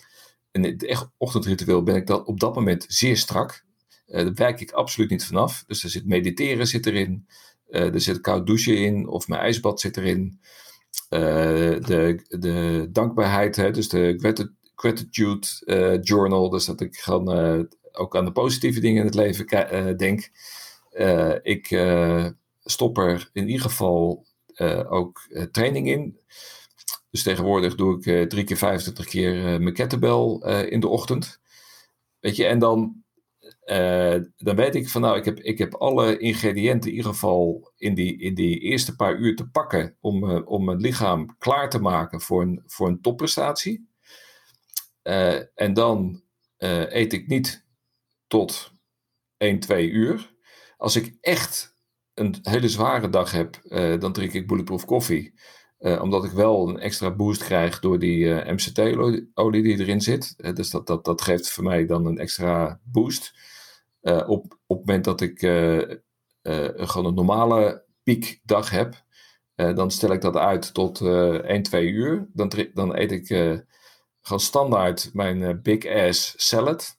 En 0.51 0.63
het 0.63 0.85
echt 0.85 1.09
ochtendritueel 1.17 1.83
ben 1.83 1.95
ik 1.95 2.07
dan 2.07 2.27
op 2.27 2.41
dat 2.41 2.55
moment 2.55 2.85
zeer 2.89 3.17
strak. 3.17 3.65
daar 4.07 4.35
wijk 4.35 4.61
ik 4.61 4.71
absoluut 4.71 5.11
niet 5.11 5.25
vanaf. 5.25 5.65
Dus 5.67 5.85
er 5.85 5.91
zit 5.91 6.07
mediteren 6.07 6.67
zit 6.67 6.87
erin. 6.87 7.27
er 7.69 8.01
zit 8.01 8.21
koud 8.21 8.47
douchen 8.47 8.79
in. 8.79 9.09
Of 9.09 9.29
mijn 9.29 9.41
ijsbad 9.41 9.81
zit 9.81 9.97
erin. 9.97 10.41
de, 11.09 12.25
de 12.29 12.89
dankbaarheid, 12.91 13.57
hè, 13.57 13.71
dus 13.71 13.89
de 13.89 14.15
gratitude 14.77 15.47
uh, 15.65 16.03
journal. 16.03 16.51
Dus 16.51 16.65
dat 16.65 16.81
ik 16.81 16.97
gewoon 16.97 17.57
uh, 17.59 17.65
ook 17.93 18.17
aan 18.17 18.25
de 18.25 18.33
positieve 18.33 18.81
dingen 18.81 19.01
in 19.01 19.07
het 19.07 19.15
leven 19.15 19.47
uh, 19.55 19.97
denk. 19.97 20.31
ik 21.43 21.67
stop 22.65 22.99
er 22.99 23.31
in 23.33 23.49
ieder 23.49 23.63
geval 23.63 24.27
ook 24.89 25.29
training 25.53 25.89
in. 25.89 26.19
Dus 27.11 27.23
tegenwoordig 27.23 27.75
doe 27.75 28.05
ik 28.05 28.29
drie 28.29 28.45
keer 28.45 28.57
25 28.57 29.07
keer 29.07 29.61
mijn 29.61 29.75
kettlebell 29.75 30.39
in 30.69 30.81
de 30.81 30.89
ochtend. 30.89 31.41
Weet 32.21 32.37
je, 32.37 32.47
en 32.47 32.59
dan, 32.59 33.05
dan 34.37 34.57
weet 34.57 34.75
ik 34.75 34.89
van 34.89 35.01
nou, 35.01 35.17
ik 35.17 35.25
heb, 35.25 35.39
ik 35.39 35.59
heb 35.59 35.75
alle 35.75 36.19
ingrediënten 36.19 36.91
in 36.91 36.97
ieder 36.97 37.11
geval 37.11 37.73
in 37.77 37.95
die, 37.95 38.19
in 38.19 38.35
die 38.35 38.59
eerste 38.59 38.97
paar 38.97 39.17
uur 39.17 39.37
te 39.37 39.49
pakken 39.49 39.97
om, 40.01 40.31
om 40.33 40.65
mijn 40.65 40.81
lichaam 40.81 41.37
klaar 41.39 41.71
te 41.71 41.81
maken 41.81 42.21
voor 42.21 42.43
een, 42.43 42.63
voor 42.67 42.89
een 42.89 43.01
topprestatie. 43.01 43.87
Uh, 45.07 45.41
en 45.55 45.75
dan 45.75 46.23
uh, 46.59 46.93
eet 46.93 47.13
ik 47.13 47.27
niet 47.27 47.67
tot 48.27 48.73
1, 49.37 49.61
2 49.61 49.91
uur. 49.91 50.35
Als 50.77 50.97
ik 50.97 51.17
echt 51.21 51.75
een 52.15 52.35
hele 52.43 52.69
zware 52.69 53.09
dag 53.09 53.31
heb, 53.31 53.61
uh, 53.65 54.01
dan 54.01 54.13
drink 54.13 54.33
ik 54.33 54.47
bulletproof 54.47 54.85
koffie. 54.85 55.35
omdat 55.79 56.25
ik 56.25 56.31
wel 56.31 56.69
een 56.69 56.79
extra 56.79 57.11
boost 57.11 57.45
krijg 57.45 57.81
door 57.81 57.99
die 57.99 58.27
MCT-olie 58.53 59.63
die 59.63 59.79
erin 59.79 60.01
zit. 60.01 60.57
dus 60.57 60.71
dat, 60.71 60.87
dat, 60.87 61.05
dat 61.05 61.23
geeft 61.23 61.51
voor 61.51 61.65
mij 61.65 61.87
dan 61.87 62.07
een 62.07 62.19
extra 62.19 62.81
boost. 62.85 63.33
op, 64.03 64.59
op 64.67 64.79
het 64.79 64.87
moment 64.87 65.05
dat 65.05 65.21
ik 65.21 65.39
gewoon 66.89 67.07
een 67.07 67.15
normale 67.15 67.85
piekdag 68.03 68.71
heb, 68.71 69.05
dan 69.55 69.91
stel 69.91 70.13
ik 70.13 70.21
dat 70.21 70.37
uit 70.37 70.75
tot 70.75 71.01
1, 71.01 71.63
2 71.63 71.89
uur. 71.89 72.29
Dan, 72.33 72.53
dan 72.75 72.97
eet 72.97 73.13
ik 73.13 73.29
gewoon 74.27 74.41
standaard 74.41 75.11
mijn 75.13 75.41
uh, 75.41 75.51
Big 75.63 75.87
Ass 75.87 76.35
salad. 76.37 76.97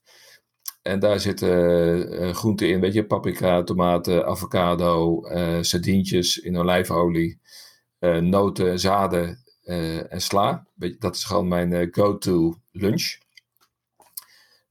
En 0.81 0.99
daar 0.99 1.19
zitten 1.19 2.35
groenten 2.35 2.69
in, 2.69 2.79
weet 2.79 2.93
je, 2.93 3.05
paprika, 3.05 3.63
tomaten, 3.63 4.25
avocado, 4.25 5.21
sardientjes 5.61 6.37
in 6.37 6.57
olijfolie, 6.57 7.39
noten, 8.19 8.79
zaden 8.79 9.43
en 10.09 10.21
sla. 10.21 10.67
Dat 10.99 11.15
is 11.15 11.23
gewoon 11.23 11.47
mijn 11.47 11.87
go-to 11.91 12.55
lunch. 12.71 13.17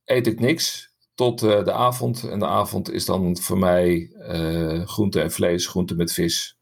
Eet 0.05 0.27
ik 0.27 0.41
niks, 0.41 0.95
tot 1.15 1.41
de 1.41 1.73
avond. 1.73 2.29
En 2.29 2.39
de 2.39 2.47
avond 2.47 2.93
is 2.93 3.05
dan 3.05 3.37
voor 3.37 3.59
mij 3.59 4.13
uh, 4.15 4.87
groente 4.87 5.21
en 5.21 5.33
vlees, 5.33 5.67
groente 5.67 5.95
met 5.95 6.13
vis. 6.13 6.57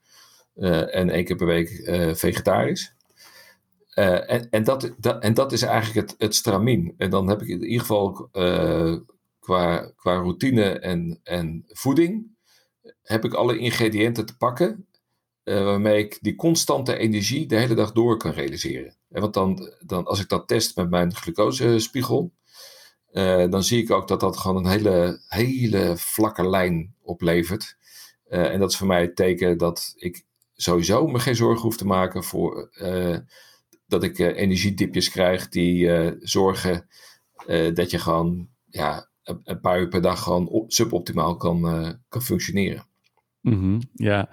En 0.54 1.10
één 1.10 1.24
keer 1.24 1.36
per 1.36 1.46
week 1.46 1.68
vegetarisch. 2.16 2.93
En, 3.94 4.50
en, 4.50 4.64
dat, 4.64 4.90
en 5.20 5.34
dat 5.34 5.52
is 5.52 5.62
eigenlijk 5.62 6.08
het, 6.08 6.18
het 6.18 6.34
stramien. 6.34 6.94
En 6.96 7.10
dan 7.10 7.28
heb 7.28 7.42
ik 7.42 7.48
in 7.48 7.62
ieder 7.62 7.80
geval 7.80 8.28
qua, 9.38 9.92
qua 9.96 10.14
routine 10.14 10.78
en, 10.78 11.20
en 11.22 11.64
voeding... 11.68 12.26
heb 13.02 13.24
ik 13.24 13.34
alle 13.34 13.58
ingrediënten 13.58 14.26
te 14.26 14.36
pakken... 14.36 14.86
waarmee 15.44 16.04
ik 16.04 16.18
die 16.20 16.34
constante 16.34 16.96
energie 16.96 17.46
de 17.46 17.56
hele 17.56 17.74
dag 17.74 17.92
door 17.92 18.16
kan 18.16 18.30
realiseren. 18.30 18.96
En 19.10 19.20
want 19.20 19.34
dan, 19.34 19.72
dan, 19.80 20.04
als 20.04 20.20
ik 20.20 20.28
dat 20.28 20.48
test 20.48 20.76
met 20.76 20.90
mijn 20.90 21.14
glucosespiegel 21.14 22.32
dan 23.50 23.62
zie 23.62 23.82
ik 23.82 23.90
ook 23.90 24.08
dat 24.08 24.20
dat 24.20 24.36
gewoon 24.36 24.56
een 24.56 24.70
hele, 24.70 25.20
hele 25.28 25.96
vlakke 25.96 26.48
lijn 26.48 26.94
oplevert. 27.02 27.76
En 28.28 28.58
dat 28.58 28.70
is 28.70 28.76
voor 28.76 28.86
mij 28.86 29.00
het 29.00 29.16
teken 29.16 29.58
dat 29.58 29.94
ik 29.96 30.24
sowieso 30.54 31.06
me 31.06 31.18
geen 31.18 31.36
zorgen 31.36 31.62
hoef 31.62 31.76
te 31.76 31.86
maken 31.86 32.24
voor 32.24 32.70
dat 34.00 34.02
ik 34.02 34.18
energiedipjes 34.18 35.10
krijg 35.10 35.48
die 35.48 35.90
zorgen 36.20 36.86
dat 37.72 37.90
je 37.90 37.98
gewoon 37.98 38.48
ja, 38.64 39.08
een, 39.22 39.60
paar 39.60 39.80
uur 39.80 39.88
per 39.88 40.02
dag 40.02 40.22
gewoon 40.22 40.64
suboptimaal 40.66 41.36
kan, 41.36 41.60
kan 42.08 42.22
functioneren. 42.22 42.86
Mm 43.40 43.52
-hmm, 43.52 43.80
ja, 43.92 44.28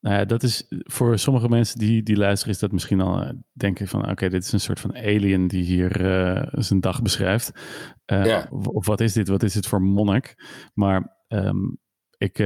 nou 0.00 0.16
ja, 0.16 0.24
dat 0.24 0.42
is 0.42 0.66
voor 0.68 1.18
sommige 1.18 1.48
mensen 1.48 1.78
die, 1.78 2.02
die 2.02 2.16
luisteren, 2.16 2.54
is 2.54 2.60
dat 2.60 2.72
misschien 2.72 3.00
al 3.00 3.22
uh, 3.22 3.30
denken 3.52 3.88
van 3.88 4.10
oké, 4.10 4.28
dit 4.28 4.44
is 4.44 4.52
een 4.52 4.60
soort 4.60 4.80
van 4.80 4.96
alien 4.96 5.48
die 5.48 5.62
hier 5.62 6.00
uh, 6.00 6.42
zijn 6.50 6.80
dag 6.80 7.02
beschrijft. 7.02 7.50
Uh, 8.06 8.44
Of 8.50 8.86
wat 8.86 9.00
is 9.00 9.12
dit? 9.12 9.28
Wat 9.28 9.42
is 9.42 9.52
dit 9.52 9.66
voor 9.66 9.82
monnik? 9.82 10.34
Maar 10.74 11.16
um, 11.28 11.78
ik, 12.16 12.38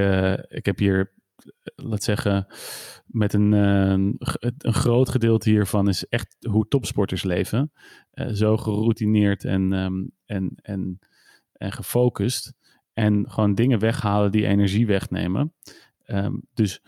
ik 0.48 0.66
heb 0.66 0.78
hier, 0.78 1.12
laat 1.74 2.02
zeggen, 2.02 2.46
met 3.06 3.32
een, 3.32 3.52
een 3.52 4.16
groot 4.58 5.08
gedeelte 5.08 5.50
hiervan 5.50 5.88
is 5.88 6.08
echt 6.08 6.36
hoe 6.48 6.68
topsporters 6.68 7.22
leven. 7.22 7.72
zo 8.32 8.56
geroutineerd 8.56 9.44
en, 9.44 9.72
um, 9.72 10.10
en, 10.24 10.52
en, 10.62 10.98
en 11.52 11.72
gefocust. 11.72 12.54
En 12.92 13.30
gewoon 13.30 13.54
dingen 13.54 13.78
weghalen 13.78 14.32
die 14.32 14.46
energie 14.46 14.86
wegnemen. 14.86 15.54
Um, 16.06 16.42
dus 16.54 16.82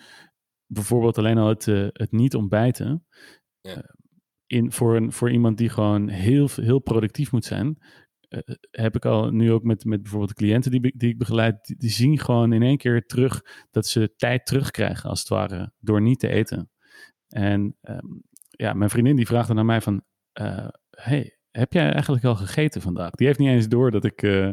bijvoorbeeld 0.66 1.18
alleen 1.18 1.38
al 1.38 1.48
het, 1.48 1.66
uh, 1.66 1.88
het 1.92 2.12
niet 2.12 2.34
ontbijten. 2.34 3.06
Ja. 3.60 3.94
In, 4.46 4.72
voor, 4.72 4.96
een, 4.96 5.12
voor 5.12 5.30
iemand 5.30 5.58
die 5.58 5.68
gewoon 5.68 6.08
heel, 6.08 6.48
heel 6.54 6.78
productief 6.78 7.32
moet 7.32 7.44
zijn, 7.44 7.78
heb 8.70 8.96
ik 8.96 9.04
al 9.04 9.30
nu 9.30 9.52
ook 9.52 9.62
met, 9.62 9.84
met 9.84 10.02
bijvoorbeeld 10.02 10.30
de 10.30 10.44
cliënten 10.44 10.70
die, 10.70 10.94
die 10.96 11.10
ik 11.10 11.18
begeleid, 11.18 11.66
die, 11.66 11.76
die, 11.76 11.90
zien 11.90 12.18
gewoon 12.18 12.52
in 12.52 12.62
één 12.62 12.76
keer 12.76 13.06
terug 13.06 13.42
dat 13.70 13.86
ze 13.86 14.14
tijd 14.16 14.46
terugkrijgen, 14.46 15.10
als 15.10 15.18
het 15.18 15.28
ware, 15.28 15.72
door 15.78 16.00
niet 16.00 16.18
te 16.18 16.28
eten. 16.28 16.70
En 17.28 17.76
um, 17.82 18.22
ja, 18.50 18.72
mijn 18.72 18.90
vriendin 18.90 19.16
die 19.16 19.26
vraagt 19.26 19.48
dan 19.48 19.58
aan 19.58 19.66
mij 19.66 19.80
van, 19.80 20.04
hey, 20.90 21.38
heb 21.50 21.72
jij 21.72 21.92
eigenlijk 21.92 22.24
al 22.24 22.34
gegeten 22.34 22.80
vandaag? 22.80 23.10
Die 23.10 23.26
heeft 23.26 23.38
niet 23.38 23.48
eens 23.48 23.68
door 23.68 23.90
dat 23.90 24.04
ik, 24.04 24.22
uh, 24.22 24.50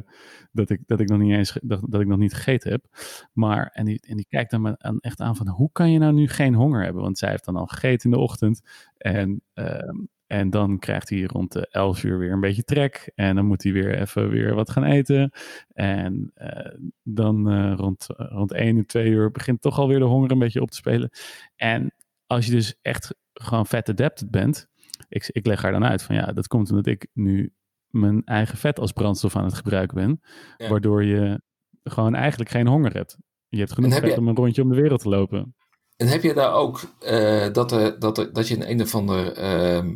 dat 0.52 0.70
ik, 0.70 0.82
dat 0.86 1.00
ik 1.00 1.10
nog 1.10 1.20
niet 1.20 1.34
eens 1.34 1.58
dat, 1.62 1.82
dat 1.90 2.02
ik 2.02 2.08
nog 2.08 2.18
niet 2.18 2.34
gegeten 2.34 2.72
heb. 2.72 2.86
Maar, 3.34 3.68
en 3.74 3.86
die, 3.86 4.02
en 4.08 4.16
die 4.16 4.26
kijkt 4.30 4.52
dan 4.52 4.84
aan, 4.84 5.00
echt 5.00 5.20
aan 5.20 5.36
van 5.36 5.48
hoe 5.48 5.70
kan 5.72 5.92
je 5.92 6.00
nou 6.00 6.14
nu 6.14 6.28
geen 6.28 6.54
honger 6.54 6.84
hebben? 6.84 7.02
Want 7.02 7.18
zij 7.18 7.30
heeft 7.30 7.46
dan 7.46 7.56
al 7.56 7.66
gegeten 7.66 8.12
in 8.12 8.18
de 8.18 8.24
ochtend. 8.24 8.62
En, 8.98 9.42
uh, 9.54 9.90
en 10.32 10.50
dan 10.50 10.80
krijgt 10.80 11.10
hij 11.10 11.24
rond 11.24 11.52
de 11.52 11.68
11 11.68 12.04
uur 12.04 12.18
weer 12.18 12.32
een 12.32 12.40
beetje 12.40 12.64
trek. 12.64 13.12
En 13.16 13.36
dan 13.36 13.46
moet 13.46 13.64
hij 13.64 13.72
weer 13.72 14.00
even 14.00 14.30
weer 14.30 14.56
wat 14.56 14.70
gaan 14.70 14.84
eten. 14.84 15.32
En 15.74 16.32
uh, 16.36 16.88
dan 17.04 17.74
rond, 17.76 18.06
rond 18.08 18.52
1 18.52 18.78
en 18.78 18.86
2 18.86 19.10
uur 19.10 19.32
begint 19.32 19.62
toch 19.62 19.80
alweer 19.80 20.00
de 20.00 20.06
honger 20.06 20.32
een 20.32 20.40
beetje 20.40 20.62
op 20.62 20.72
te 20.72 20.78
spelen. 20.78 21.10
En 21.56 21.94
als 22.28 22.46
je 22.46 22.52
dus 22.52 22.76
echt 22.82 23.16
gewoon 23.34 23.66
vet 23.66 23.90
adapted 23.90 24.32
bent, 24.32 24.68
ik, 25.10 25.28
ik 25.28 25.46
leg 25.46 25.62
haar 25.62 25.72
dan 25.72 25.86
uit 25.86 26.04
van 26.04 26.16
ja, 26.16 26.26
dat 26.26 26.48
komt 26.48 26.70
omdat 26.70 26.86
ik 26.86 27.08
nu 27.14 27.54
mijn 27.88 28.24
eigen 28.24 28.58
vet 28.58 28.80
als 28.80 28.92
brandstof 28.92 29.36
aan 29.36 29.46
het 29.46 29.54
gebruiken 29.54 29.98
ben. 29.98 30.22
Waardoor 30.70 31.04
je 31.04 31.42
gewoon 31.84 32.16
eigenlijk 32.16 32.50
geen 32.50 32.68
honger 32.68 32.94
hebt. 32.94 33.18
Je 33.48 33.58
hebt 33.60 33.74
genoeg 33.74 33.94
vet 33.94 34.18
om 34.18 34.28
een 34.28 34.36
rondje 34.36 34.62
om 34.62 34.70
de 34.70 34.82
wereld 34.82 35.02
te 35.02 35.10
lopen. 35.10 35.56
En 36.02 36.08
heb 36.08 36.22
je 36.24 36.34
daar 36.34 36.54
ook 36.54 36.82
uh, 37.02 37.54
dat, 37.54 37.72
er, 37.72 38.00
dat, 38.00 38.18
er, 38.18 38.34
dat 38.34 38.48
je 38.48 38.56
een, 38.56 38.70
een 38.70 38.82
of 38.82 38.96
ander, 38.96 39.38
uh, 39.38 39.94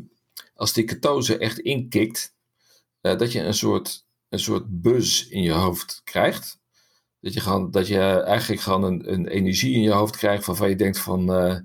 als 0.56 0.74
die 0.74 0.84
ketose 0.84 1.38
echt 1.38 1.60
inkikt, 1.60 2.34
uh, 3.02 3.18
dat 3.18 3.32
je 3.32 3.42
een 3.42 3.54
soort, 3.54 4.06
een 4.30 4.40
soort 4.40 4.82
buzz 4.82 5.26
in 5.30 5.42
je 5.42 5.52
hoofd 5.52 6.02
krijgt? 6.04 6.60
Dat 7.20 7.34
je, 7.34 7.40
gewoon, 7.40 7.72
dat 7.72 7.88
je 7.88 8.00
eigenlijk 8.22 8.62
gewoon 8.62 8.84
een, 8.84 9.14
een 9.14 9.28
energie 9.28 9.74
in 9.74 9.82
je 9.82 9.92
hoofd 9.92 10.18
krijgt 10.18 10.46
waarvan 10.46 10.70
je 10.70 10.76
denkt 10.76 11.00
van, 11.00 11.30
uh, 11.32 11.60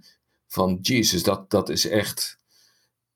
van 0.46 0.78
Jesus, 0.80 1.22
dat, 1.22 1.50
dat 1.50 1.68
is 1.68 1.88
echt 1.88 2.38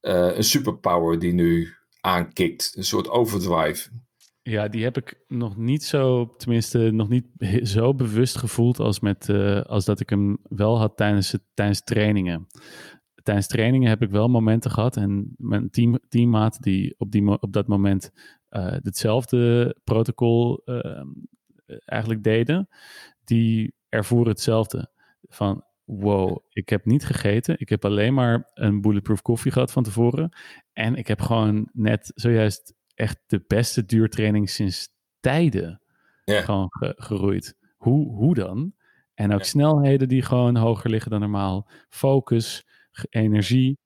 uh, 0.01 0.37
een 0.37 0.45
superpower 0.45 1.19
die 1.19 1.33
nu 1.33 1.75
aankikt. 2.01 2.73
Een 2.77 2.85
soort 2.85 3.09
overdrive. 3.09 3.91
Ja, 4.43 4.69
die 4.69 4.85
heb 4.85 4.97
ik 4.97 5.21
nog 5.29 5.57
niet 5.57 5.85
zo, 5.85 6.35
tenminste 6.37 6.79
nog 6.79 7.09
niet 7.09 7.27
zo 7.63 7.95
bewust 7.95 8.37
gevoeld 8.37 8.79
als, 8.79 9.01
met, 9.01 9.29
als 9.67 9.85
dat 9.85 10.01
ik 10.01 10.11
hem 10.11 10.39
wel 10.49 10.79
had 10.79 10.97
tijdens, 10.97 11.37
tijdens 11.55 11.85
trainingen. 11.85 12.47
Tijdens 13.25 13.47
trainingen 13.47 13.89
heb 13.89 14.03
ik 14.03 14.11
wel 14.11 14.29
momenten 14.29 14.71
gehad 14.71 14.97
en 14.97 15.35
mijn 15.37 15.71
team, 15.71 15.99
teammaat 16.09 16.63
die 16.63 16.95
op, 16.99 17.11
die, 17.11 17.41
op 17.41 17.53
dat 17.53 17.67
moment 17.67 18.11
uh, 18.51 18.67
hetzelfde 18.67 19.77
protocol 19.85 20.63
uh, 20.65 21.03
eigenlijk 21.85 22.23
deden, 22.23 22.69
die 23.25 23.75
ervoeren 23.89 24.33
hetzelfde. 24.33 24.91
Van 25.29 25.65
wow, 25.85 26.39
ik 26.49 26.69
heb 26.69 26.85
niet 26.85 27.05
gegeten. 27.05 27.57
Ik 27.59 27.69
heb 27.69 27.85
alleen 27.85 28.15
maar 28.15 28.51
een 28.55 28.81
bulletproof 28.81 29.23
koffie 29.23 29.53
gehad 29.53 29.73
van 29.73 29.83
tevoren. 29.83 30.37
En 30.73 30.95
ik 30.95 31.07
heb 31.07 31.21
gewoon 31.21 31.69
net 31.73 32.13
zojuist 32.15 32.75
echt 32.95 33.19
de 33.27 33.45
beste 33.47 33.85
duurtraining 33.85 34.51
sinds 34.51 34.89
tijden 35.21 35.81
gewoon 36.25 36.69
geroeid. 36.97 37.57
Hoe, 37.77 38.15
hoe 38.15 38.35
dan? 38.35 38.75
En 39.15 39.35
ook 39.35 39.45
snelheden 39.45 40.09
die 40.09 40.23
gewoon 40.23 40.57
hoger 40.57 40.91
liggen 40.91 41.11
dan 41.11 41.21
normaal. 41.21 41.69
Focus, 41.89 42.67
energie. 43.11 43.79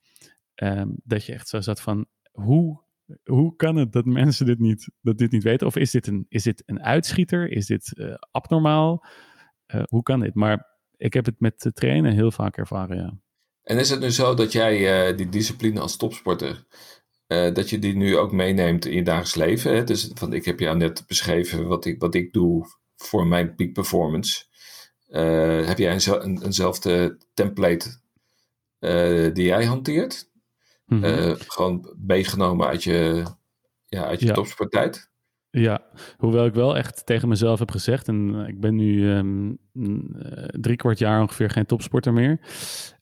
Um, 0.63 0.95
dat 1.05 1.25
je 1.25 1.33
echt 1.33 1.49
zo 1.49 1.61
zat 1.61 1.81
van, 1.81 2.07
hoe, 2.31 2.81
hoe 3.25 3.57
kan 3.57 3.77
het 3.77 3.93
dat 3.93 4.05
mensen 4.05 4.47
dit 4.47 4.59
niet, 4.59 4.91
dat 5.01 5.19
dit 5.19 5.31
niet 5.31 5.43
weten? 5.43 5.67
Of 5.67 5.77
is 5.77 5.91
dit 5.91 6.07
een, 6.07 6.27
is 6.29 6.43
dit 6.43 6.63
een 6.67 6.83
uitschieter? 6.83 7.51
Is 7.51 7.67
dit 7.67 7.93
uh, 7.95 8.15
abnormaal? 8.31 9.07
Uh, 9.75 9.83
hoe 9.89 10.03
kan 10.03 10.21
dit? 10.21 10.35
Maar 10.35 10.67
ik 10.97 11.13
heb 11.13 11.25
het 11.25 11.41
met 11.41 11.71
trainen 11.73 12.13
heel 12.13 12.31
vaak 12.31 12.57
ervaren, 12.57 12.97
ja. 12.97 13.19
En 13.63 13.79
is 13.79 13.91
het 13.91 14.01
nu 14.01 14.11
zo 14.11 14.35
dat 14.35 14.53
jij 14.53 15.09
uh, 15.11 15.17
die 15.17 15.29
discipline 15.29 15.81
als 15.81 15.97
topsporter, 15.97 16.67
dat 17.27 17.71
je 17.71 17.79
die 17.79 17.97
nu 17.97 18.17
ook 18.17 18.33
meeneemt 18.33 18.87
in 18.87 18.95
je 18.95 19.03
dagelijks 19.03 19.35
leven? 19.35 19.75
Hè? 19.75 19.85
Dus, 19.85 20.13
want 20.15 20.33
ik 20.33 20.45
heb 20.45 20.59
jou 20.59 20.77
net 20.77 21.05
beschreven 21.07 21.67
wat 21.67 21.85
ik, 21.85 22.01
wat 22.01 22.15
ik 22.15 22.33
doe 22.33 22.67
voor 22.97 23.27
mijn 23.27 23.55
peak 23.55 23.73
performance. 23.73 24.45
Heb 25.67 25.79
jij 25.79 25.95
een, 25.95 26.25
een, 26.25 26.43
eenzelfde 26.43 27.19
template 27.35 28.01
die 29.33 29.45
jij 29.45 29.65
hanteert? 29.65 30.31
Mm 30.87 31.03
-hmm. 31.03 31.37
gewoon 31.39 31.95
meegenomen 32.07 32.67
uit 32.67 32.85
je, 32.85 33.25
ja, 33.87 34.05
uit 34.05 34.21
je 34.21 34.27
ja. 34.27 34.33
topsporttijd? 34.33 35.11
Ja, 35.51 35.83
hoewel 36.17 36.47
ik 36.47 36.55
wel 36.55 36.77
echt 36.77 37.07
tegen 37.07 37.29
mezelf 37.29 37.59
heb 37.59 37.71
gezegd, 37.71 38.09
en 38.09 38.35
ik 38.35 38.61
ben 38.61 38.75
nu 38.75 39.09
um, 39.11 39.59
drie 40.61 40.77
kwart 40.77 40.99
jaar 40.99 41.21
ongeveer 41.21 41.51
geen 41.51 41.67
topsporter 41.67 42.13
meer. 42.13 42.41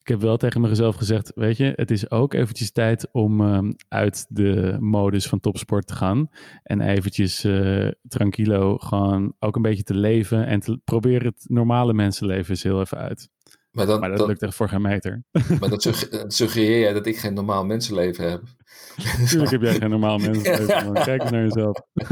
Ik 0.01 0.09
heb 0.09 0.21
wel 0.21 0.37
tegen 0.37 0.61
mezelf 0.61 0.97
gezegd, 0.97 1.33
weet 1.35 1.57
je, 1.57 1.73
het 1.77 1.91
is 1.91 2.11
ook 2.11 2.35
eventjes 2.35 2.71
tijd 2.71 3.09
om 3.13 3.41
um, 3.41 3.77
uit 3.89 4.27
de 4.29 4.77
modus 4.81 5.27
van 5.27 5.41
topsport 5.41 5.87
te 5.87 5.95
gaan. 5.95 6.29
En 6.63 6.81
eventjes 6.81 7.45
uh, 7.45 7.91
tranquilo 8.09 8.79
gewoon 8.79 9.35
ook 9.39 9.57
een 9.57 9.63
beetje 9.63 9.83
te 9.83 9.95
leven 9.95 10.47
en 10.47 10.61
te 10.61 10.81
proberen 10.85 11.27
het 11.27 11.45
normale 11.49 11.95
mensenleven 11.95 12.51
eens 12.51 12.63
heel 12.63 12.81
even 12.81 12.99
uit. 12.99 13.29
Maar, 13.77 13.87
dan, 13.87 14.01
maar 14.01 14.09
dat, 14.09 14.19
dat, 14.19 14.29
lukt 14.29 14.43
echt 14.43 14.55
voor 14.55 14.69
geen 14.69 14.83
meter. 14.83 15.23
Maar 15.61 15.69
dat 15.69 15.83
suggereer 16.27 16.81
jij 16.81 16.93
dat 16.93 17.07
ik 17.07 17.17
geen 17.17 17.35
normaal 17.35 17.65
mensenleven 17.65 18.31
heb? 18.31 18.43
Natuurlijk 19.21 19.51
heb 19.51 19.63
jij 19.63 19.75
geen 19.75 19.91
normaal 19.91 20.19
mensenleven. 20.19 20.93
Kijk 20.93 21.23
eens 21.23 21.31
naar 21.31 21.43
jezelf. 21.43 21.81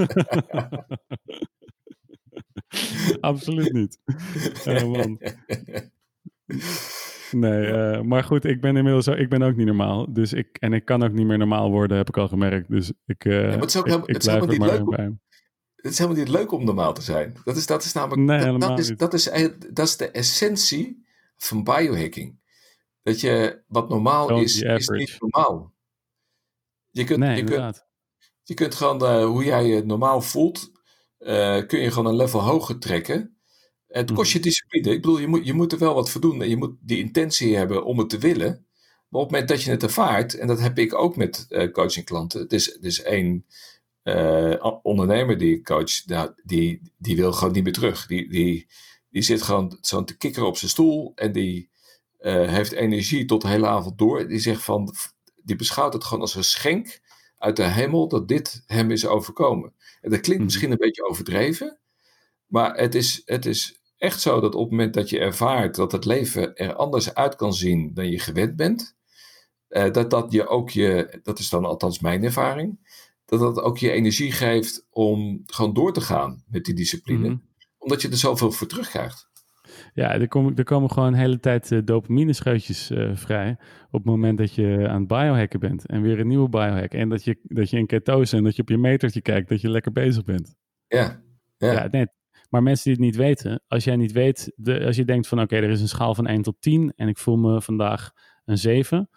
Absoluut 3.21 3.73
niet. 3.73 3.99
Uh, 4.65 4.83
man. 4.83 5.21
Nee, 7.31 7.67
uh, 7.67 8.01
maar 8.01 8.25
goed, 8.25 8.45
ik 8.45 8.61
ben 8.61 8.77
inmiddels 8.77 9.07
ik 9.07 9.29
ben 9.29 9.43
ook 9.43 9.57
niet 9.57 9.67
normaal. 9.67 10.13
Dus 10.13 10.33
ik, 10.33 10.57
en 10.61 10.73
ik 10.73 10.85
kan 10.85 11.03
ook 11.03 11.13
niet 11.13 11.27
meer 11.27 11.39
normaal 11.39 11.71
worden, 11.71 11.97
heb 11.97 12.09
ik 12.09 12.17
al 12.17 12.29
gemerkt. 12.29 12.71
Dus 12.71 12.93
ik, 13.07 13.25
uh, 13.25 13.41
ja, 13.41 13.59
het 13.59 13.65
is 13.65 13.77
ook, 13.77 13.87
ik, 13.87 13.95
ik 13.95 14.07
het 14.07 14.27
is 14.27 14.59
maar 14.59 14.69
leuk. 14.69 14.85
Bij. 14.85 15.13
het 15.77 15.93
is 15.93 15.99
helemaal 15.99 16.19
niet 16.19 16.29
leuk 16.29 16.53
om 16.53 16.65
normaal 16.65 16.95
te 16.95 17.03
zijn. 17.03 17.37
Dat 17.45 17.57
is, 17.57 17.67
dat 17.67 17.85
is 17.85 17.93
namelijk, 17.93 18.21
Nee, 18.21 18.37
dat, 18.37 18.47
helemaal 18.47 18.69
dat, 18.69 18.79
is, 18.79 18.89
niet. 18.89 18.99
dat, 18.99 19.15
is, 19.15 19.31
dat 19.73 19.87
is 19.87 19.97
de 19.97 20.11
essentie 20.11 21.04
van 21.37 21.65
biohacking. 21.65 22.43
Dat 23.03 23.21
je, 23.21 23.63
wat 23.67 23.89
normaal 23.89 24.27
Don't 24.29 24.43
is, 24.43 24.61
is 24.61 24.89
niet 24.89 25.17
normaal. 25.19 25.73
Je 26.91 27.05
kunt, 27.05 27.19
Nee, 27.19 27.37
je 27.37 27.45
kunt, 27.45 27.87
je 28.43 28.55
kunt 28.55 28.75
gewoon, 28.75 29.05
eh, 29.05 29.25
hoe 29.25 29.45
jij 29.45 29.67
je 29.67 29.85
normaal 29.85 30.21
voelt, 30.21 30.71
eh, 31.19 31.67
kun 31.67 31.81
je 31.81 31.91
gewoon 31.91 32.07
een 32.07 32.17
level 32.17 32.41
hoger 32.43 32.79
trekken. 32.79 33.37
Het 33.87 34.13
kost 34.13 34.29
Mhm. 34.29 34.37
je 34.37 34.43
discipline. 34.43 34.91
Ik 34.91 35.01
bedoel, 35.03 35.19
je 35.19 35.27
moet, 35.27 35.47
je 35.47 35.53
moet 35.53 35.73
er 35.73 35.79
wel 35.79 35.95
wat 35.95 36.11
voor 36.11 36.21
doen. 36.21 36.43
En 36.43 36.49
je 36.49 36.57
moet 36.57 36.77
die 36.81 36.99
intentie 36.99 37.57
hebben 37.57 37.85
om 37.85 37.99
het 37.99 38.09
te 38.09 38.19
willen. 38.19 38.67
Maar 39.09 39.23
op 39.23 39.29
het 39.29 39.31
moment 39.31 39.49
dat 39.49 39.63
je 39.63 39.71
het 39.71 39.83
ervaart, 39.83 40.35
en 40.35 40.47
dat 40.47 40.61
heb 40.61 40.79
ik 40.79 40.95
ook 40.95 41.17
met 41.17 41.47
coachingklanten. 41.73 42.41
Het 42.41 42.53
is, 42.53 42.67
het 42.67 42.85
is 42.85 43.03
één 43.03 43.47
ondernemer 44.83 45.39
die 45.39 45.55
ik 45.57 45.65
coach, 45.65 46.07
nou, 46.07 46.33
die, 46.45 46.93
die 46.99 47.17
wil 47.17 47.33
gewoon 47.33 47.53
niet 47.53 47.65
meer 47.65 47.73
terug. 47.73 48.07
Die, 48.07 48.29
die, 48.29 48.67
die 49.15 49.23
zit 49.23 49.43
gewoon 49.43 49.79
zo 49.81 50.05
te 50.05 50.17
kikkeren 50.17 50.49
op 50.49 50.57
zijn 50.57 50.71
stoel 50.71 51.13
en 51.15 51.33
die 51.33 51.71
eh, 52.19 52.49
heeft 52.49 52.73
energie 52.73 53.25
tot 53.25 53.43
de 53.43 53.49
hele 53.49 53.67
avond 53.67 53.99
door. 53.99 54.29
Die 54.29 54.39
zegt 54.39 54.63
van, 54.63 54.95
die 55.43 55.57
beschouwt 55.57 55.93
het 55.93 56.05
gewoon 56.05 56.21
als 56.23 56.35
een 56.35 56.45
schenk 56.45 57.01
uit 57.39 57.57
de 57.57 57.63
hemel 57.63 58.09
dat 58.09 58.29
dit 58.29 58.63
hem 58.67 58.91
is 58.91 59.07
overkomen. 59.07 59.73
En 60.01 60.11
dat 60.11 60.21
klinkt 60.21 60.35
Mhm. 60.35 60.45
misschien 60.45 60.71
een 60.71 60.77
beetje 60.77 61.09
overdreven, 61.09 61.79
maar 62.47 62.77
het 62.77 62.95
is, 62.95 63.23
het 63.25 63.47
is 63.47 63.81
echt 63.97 64.21
zo 64.21 64.41
dat 64.41 64.55
op 64.55 64.61
het 64.63 64.71
moment 64.71 64.95
dat 64.95 65.09
je 65.11 65.19
ervaart 65.19 65.75
dat 65.75 65.93
het 65.93 66.05
leven 66.05 66.55
er 66.57 66.75
anders 66.75 67.15
uit 67.15 67.37
kan 67.37 67.55
zien 67.55 67.95
dan 67.95 68.11
je 68.11 68.19
gewend 68.19 68.57
bent, 68.57 68.97
eh, 69.69 69.93
dat 69.93 70.11
dat 70.11 70.33
je 70.33 70.47
ook 70.47 70.71
je, 70.71 71.21
dat 71.23 71.39
is 71.39 71.49
dan 71.49 71.65
althans 71.65 71.99
mijn 72.01 72.25
ervaring, 72.25 72.79
dat 73.25 73.41
dat 73.41 73.61
ook 73.61 73.79
je 73.79 73.91
energie 73.91 74.33
geeft 74.33 74.87
om 74.91 75.43
gewoon 75.47 75.75
door 75.75 75.93
te 75.93 76.01
gaan 76.01 76.45
met 76.49 76.65
die 76.65 76.75
discipline, 76.75 77.29
Mhm. 77.29 77.37
Omdat 77.85 78.03
je 78.03 78.09
er 78.09 78.17
zoveel 78.17 78.53
voor 78.53 78.67
terugkrijgt. 78.67 79.33
Ja, 79.95 80.13
er 80.13 80.29
komen, 80.29 80.57
er 80.57 80.65
komen 80.65 80.91
gewoon 80.91 81.09
een 81.09 81.19
hele 81.19 81.41
tijd 81.41 81.73
eh, 81.73 81.79
dopamine-scheutjes 81.85 82.91
eh, 82.91 83.11
vrij. 83.15 83.57
Op 83.87 83.93
het 83.93 84.05
moment 84.05 84.39
dat 84.39 84.55
je 84.55 84.89
aan 84.89 84.99
het 84.99 85.09
biohacken 85.09 85.61
bent. 85.61 85.87
En 85.87 86.03
weer 86.03 86.21
een 86.21 86.29
nieuwe 86.29 86.49
biohack. 86.49 86.93
En 86.93 87.09
dat 87.09 87.25
je, 87.25 87.39
dat 87.43 87.71
je 87.71 87.79
in 87.79 87.87
ketose 87.87 88.37
en 88.37 88.45
dat 88.45 88.57
je 88.57 88.63
op 88.63 88.69
je 88.69 88.79
metertje 88.79 89.21
kijkt. 89.21 89.49
Dat 89.49 89.61
je 89.61 89.71
lekker 89.71 89.93
bezig 89.93 90.25
bent. 90.25 90.55
Ja, 90.87 91.23
ja. 91.57 91.73
Ja, 91.73 91.89
nee. 91.91 92.07
Maar 92.51 92.63
mensen 92.63 92.85
die 92.85 92.93
het 92.93 93.03
niet 93.03 93.17
weten. 93.17 93.63
Als 93.69 93.85
jij 93.85 93.97
niet 93.97 94.13
weet. 94.13 94.53
De, 94.57 94.85
als 94.85 94.97
je 94.97 95.05
denkt 95.05 95.27
van 95.27 95.41
oké, 95.41 95.57
er 95.57 95.71
is 95.71 95.81
een 95.81 95.89
schaal 95.89 96.15
van 96.15 96.27
1 96.27 96.43
tot 96.43 96.57
10. 96.61 96.93
En 96.97 97.09
ik 97.09 97.19
voel 97.19 97.37
me 97.37 97.63
vandaag 97.63 98.13
een 98.45 98.59
7. 98.59 99.09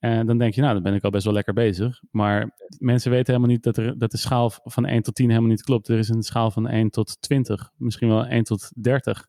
En 0.00 0.26
dan 0.26 0.38
denk 0.38 0.54
je, 0.54 0.60
nou, 0.60 0.74
dan 0.74 0.82
ben 0.82 0.94
ik 0.94 1.04
al 1.04 1.10
best 1.10 1.24
wel 1.24 1.32
lekker 1.32 1.54
bezig. 1.54 2.02
Maar 2.10 2.56
mensen 2.78 3.10
weten 3.10 3.26
helemaal 3.26 3.54
niet 3.54 3.62
dat, 3.62 3.76
er, 3.76 3.98
dat 3.98 4.10
de 4.10 4.16
schaal 4.16 4.50
van 4.64 4.86
1 4.86 5.02
tot 5.02 5.14
10 5.14 5.28
helemaal 5.28 5.50
niet 5.50 5.62
klopt. 5.62 5.88
Er 5.88 5.98
is 5.98 6.08
een 6.08 6.22
schaal 6.22 6.50
van 6.50 6.68
1 6.68 6.90
tot 6.90 7.20
20. 7.20 7.70
Misschien 7.76 8.08
wel 8.08 8.26
1 8.26 8.44
tot 8.44 8.70
30. 8.74 9.26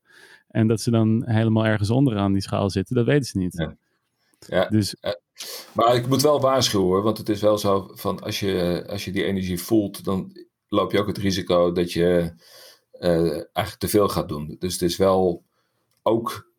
En 0.47 0.67
dat 0.67 0.81
ze 0.81 0.91
dan 0.91 1.23
helemaal 1.25 1.65
ergens 1.65 1.89
onderaan 1.89 2.33
die 2.33 2.41
schaal 2.41 2.69
zitten, 2.69 2.95
dat 2.95 3.05
weten 3.05 3.25
ze 3.25 3.37
niet. 3.37 3.57
Ja. 3.57 3.75
Ja. 4.47 4.67
Dus 4.69 4.95
Maar 5.73 5.95
ik 5.95 6.07
moet 6.07 6.21
wel 6.21 6.41
waarschuwen 6.41 6.87
hoor, 6.87 7.01
want 7.01 7.17
het 7.17 7.29
is 7.29 7.41
wel 7.41 7.57
zo 7.57 7.91
van 7.93 8.19
als 8.19 8.39
je, 8.39 8.83
als 8.89 9.05
je 9.05 9.11
die 9.11 9.23
energie 9.23 9.61
voelt, 9.61 10.03
dan 10.03 10.31
loop 10.67 10.91
je 10.91 10.99
ook 10.99 11.07
het 11.07 11.17
risico 11.17 11.71
dat 11.71 11.91
je 11.91 12.33
eh, 12.91 13.31
eigenlijk 13.31 13.77
te 13.77 13.87
veel 13.87 14.09
gaat 14.09 14.29
doen. 14.29 14.55
Dus 14.59 14.73
het 14.73 14.81
is 14.81 14.97
wel 14.97 15.43
ook 16.01 16.50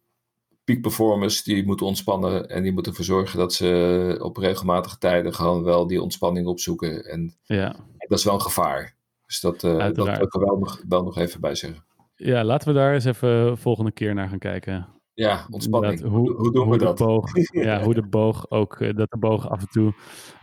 peak 0.64 0.80
performers 0.80 1.42
die 1.42 1.66
moeten 1.66 1.86
ontspannen 1.86 2.48
en 2.48 2.62
die 2.62 2.72
moeten 2.72 2.92
ervoor 2.92 3.06
zorgen 3.06 3.38
dat 3.38 3.52
ze 3.52 4.18
op 4.22 4.36
regelmatige 4.36 4.98
tijden 4.98 5.34
gewoon 5.34 5.62
wel 5.62 5.86
die 5.86 6.02
ontspanning 6.02 6.46
opzoeken. 6.46 7.04
En 7.04 7.36
ja. 7.42 7.76
dat 7.98 8.18
is 8.18 8.24
wel 8.24 8.34
een 8.34 8.40
gevaar. 8.40 8.96
Dus 9.26 9.40
dat, 9.40 9.64
eh, 9.64 9.78
dat 9.78 9.96
wil 9.96 10.06
ik 10.06 10.34
er 10.34 10.40
wel 10.40 10.58
nog, 10.58 10.82
wel 10.88 11.02
nog 11.02 11.18
even 11.18 11.40
bij 11.40 11.54
zeggen. 11.54 11.84
ja, 12.16 12.44
laten 12.44 12.68
we 12.68 12.74
daar 12.74 12.94
eens 12.94 13.04
even 13.04 13.58
volgende 13.58 13.92
keer 13.92 14.14
naar 14.14 14.28
gaan 14.28 14.38
kijken. 14.38 14.88
Ja, 15.14 15.46
ontspanning. 15.50 16.00
Hoe, 16.00 16.32
hoe 16.32 16.52
doen 16.52 16.70
we 16.70 16.78
dat? 16.78 16.98
Boog, 16.98 17.30
ja, 17.66 17.82
hoe 17.82 17.94
de 17.94 18.06
boog 18.06 18.50
ook, 18.50 18.80
eh, 18.80 18.96
dat 18.96 19.10
de 19.10 19.18
boog 19.18 19.48
af 19.48 19.60
en 19.60 19.68
toe 19.68 19.94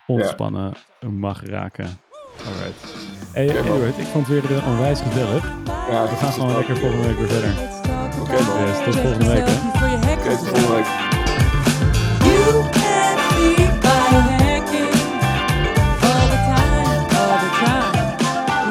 ontspannen 0.08 0.74
mag 1.10 1.46
raken. 1.46 1.88
Alright. 2.46 3.08
Hey. 3.34 3.50
Edward, 3.50 3.98
ik 3.98 4.06
vond 4.06 4.28
het 4.28 4.48
weer 4.48 4.66
onwijs 4.66 5.02
gezellig. 5.02 5.44
Ja, 5.66 6.04
We 6.04 6.16
gaan 6.16 6.32
gewoon 6.32 6.56
lekker 6.56 6.78
volgende 6.78 7.08
week 7.08 7.18
weer 7.18 7.28
verder. 7.28 7.80
Oké. 8.22 8.38
Yes, 8.38 8.84
tot 8.84 8.96
volgende 8.96 9.26
week. 9.26 9.44
Hè. 9.46 9.89
guys 10.30 10.44
have 10.46 10.70
like. 10.70 10.86
All 16.02 16.26
the 16.28 16.40
time, 16.48 17.02
all 17.18 17.38
the 17.44 17.52
time. 17.62 17.94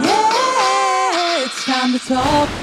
Yeah, 0.04 1.44
it's 1.44 1.64
time 1.64 1.90
to 1.92 1.98
talk. 1.98 2.57